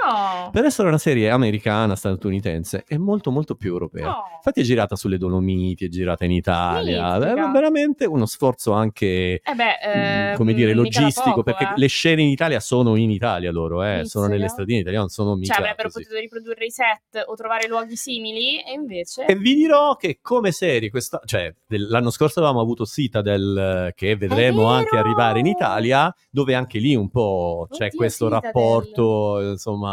Oh. 0.03 0.51
Per 0.51 0.65
essere 0.65 0.89
una 0.89 0.99
serie 0.99 1.31
americana, 1.31 1.95
statunitense, 1.95 2.85
è 2.87 2.97
molto 2.97 3.31
molto 3.31 3.55
più 3.55 3.71
europea. 3.71 4.11
Oh. 4.11 4.25
Infatti 4.37 4.61
è 4.61 4.65
girata 4.65 4.97
sulle 4.97 5.19
Dolomiti, 5.19 5.87
è 5.87 5.89
girata 5.89 6.25
in 6.25 6.33
Italia, 6.33 7.17
è 7.17 7.51
veramente 7.51 8.05
uno 8.05 8.27
sforzo 8.27 8.73
anche, 8.73 9.41
Eh 9.43 9.55
beh, 9.55 10.33
mm, 10.33 10.35
come 10.35 10.51
eh, 10.51 10.55
dire, 10.55 10.75
mica 10.75 10.83
da 10.83 11.01
logistico, 11.01 11.29
poco, 11.31 11.43
perché 11.45 11.65
eh. 11.65 11.73
le 11.77 11.87
scene 11.87 12.23
in 12.23 12.29
Italia 12.29 12.61
sono 12.61 12.97
in 12.97 13.11
Italia 13.11 13.51
loro, 13.53 13.83
eh, 13.85 14.05
sono 14.05 14.27
nelle 14.27 14.49
stradine 14.49 14.81
italiane, 14.81 15.05
non 15.05 15.11
sono 15.11 15.37
mica 15.37 15.55
Cioè, 15.55 15.63
avrebbero 15.63 15.89
così. 15.89 16.03
potuto 16.03 16.21
riprodurre 16.21 16.65
i 16.67 16.71
set 16.71 17.25
o 17.27 17.35
trovare 17.35 17.69
luoghi 17.69 17.97
simili, 17.97 18.63
e 18.63 18.73
invece... 18.73 19.25
E 19.27 19.37
vi 19.37 19.55
dirò 19.55 19.97
che 19.97 20.19
come 20.21 20.51
serie, 20.51 20.91
questa, 20.91 21.21
cioè 21.25 21.55
l'anno 21.69 22.11
scorso 22.11 22.41
avevamo 22.41 22.61
avuto 22.61 22.85
Citadel 22.85 23.87
eh, 23.89 23.93
che 23.95 24.17
vedremo 24.17 24.67
anche 24.67 24.97
arrivare 24.97 25.39
in 25.39 25.47
Italia, 25.47 26.15
dove 26.31 26.55
anche 26.55 26.79
lì 26.79 26.95
un 26.95 27.09
po' 27.09 27.69
c'è 27.71 27.87
Oddio, 27.87 27.99
questo 27.99 28.25
Citadel. 28.27 28.53
rapporto 28.53 29.41
insomma 29.41 29.84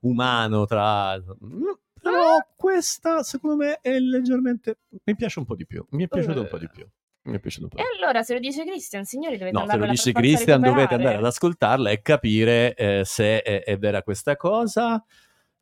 umano 0.00 0.64
tra... 0.66 1.16
Mm, 1.16 1.64
Però 2.00 2.36
questa 2.54 3.22
secondo 3.22 3.56
me 3.56 3.78
è 3.80 3.98
leggermente... 3.98 4.78
mi 5.04 5.16
piace 5.16 5.38
un 5.38 5.44
po' 5.44 5.54
di 5.54 5.66
più, 5.66 5.84
mi 5.90 6.04
è 6.04 6.08
piaciuto 6.08 6.40
un 6.40 6.48
po' 6.48 6.58
di 6.58 6.68
più. 6.68 6.86
Mi 7.26 7.36
è 7.36 7.40
piaciuto 7.40 7.64
un 7.64 7.70
po'. 7.70 7.78
E 7.78 7.84
allora, 7.96 8.22
se 8.22 8.34
lo 8.34 8.38
dice 8.38 8.64
Christian, 8.64 9.04
signori, 9.04 9.36
dovete 9.36 9.58
No, 9.58 9.66
se 9.66 9.76
lo 9.76 9.86
dice 9.86 10.12
Christian 10.12 10.60
dovete 10.60 10.94
andare 10.94 11.16
ad 11.16 11.24
ascoltarla 11.24 11.90
e 11.90 12.00
capire 12.00 12.74
eh, 12.74 13.02
se 13.04 13.42
è, 13.42 13.64
è 13.64 13.76
vera 13.78 14.02
questa 14.02 14.36
cosa. 14.36 15.04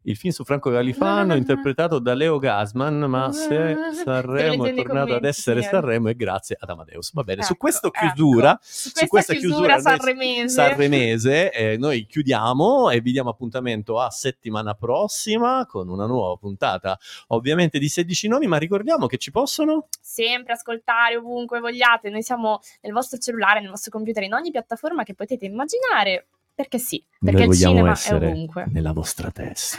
Il 0.07 0.17
film 0.17 0.33
su 0.33 0.45
Franco 0.45 0.71
Califano, 0.71 1.35
interpretato 1.37 1.99
da 1.99 2.14
Leo 2.14 2.38
Gasman, 2.38 2.99
ma 3.01 3.33
se 3.33 3.75
Sanremo 4.05 4.67
è 4.67 4.75
tornato 4.75 5.14
ad 5.14 5.25
essere. 5.25 5.62
Sanremo 5.62 6.09
è 6.09 6.14
grazie 6.14 6.57
ad 6.59 6.69
Amadeus. 6.69 7.12
Va 7.12 7.23
bene, 7.23 7.43
su 7.43 7.53
Ecco, 7.53 7.61
questa 7.61 7.87
ecco. 7.88 7.99
chiusura, 8.01 8.59
Su 8.62 9.07
questa 9.07 9.35
chiusura 9.35 9.75
noi- 9.75 9.83
sanremese. 9.83 10.49
sanremese, 10.49 11.53
eh, 11.53 11.77
noi 11.79 12.07
chiudiamo 12.07 12.90
e 12.90 13.01
vi 13.01 13.12
diamo 13.12 13.31
appuntamento 13.31 13.99
a 13.99 14.11
settimana 14.11 14.75
prossima 14.75 15.67
con 15.67 15.88
una 15.88 16.07
nuova 16.07 16.37
puntata, 16.37 16.99
ovviamente 17.29 17.79
di 17.79 17.88
16 17.88 18.29
nomi, 18.29 18.47
ma 18.47 18.59
ricordiamo 18.59 19.07
che 19.07 19.17
ci 19.19 19.31
possono... 19.31 19.88
sempre 20.01 20.53
ascoltare 20.53 21.17
ovunque 21.17 21.61
vogliate. 21.61 22.11
Noi 22.11 22.23
siamo 22.23 22.61
nel 22.83 22.93
vostro 22.93 23.19
cellulare, 23.19 23.61
nel 23.61 23.71
vostro 23.71 23.90
computer, 23.90 24.23
in 24.23 24.35
ogni 24.35 24.51
piattaforma 24.51 25.03
che 25.03 25.14
potete 25.14 25.47
immaginare. 25.47 26.27
Perché 26.55 26.79
sì, 26.79 27.05
perché 27.19 27.47
Noi 27.47 27.55
il 27.55 27.61
cinema 27.61 27.99
è 27.99 28.14
ovunque. 28.14 28.64
nella 28.69 28.93
vostra 28.93 29.31
testa. 29.31 29.79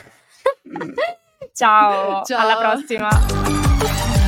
Ciao, 1.53 2.23
Ciao. 2.25 2.39
alla 2.39 2.57
prossima. 2.57 4.24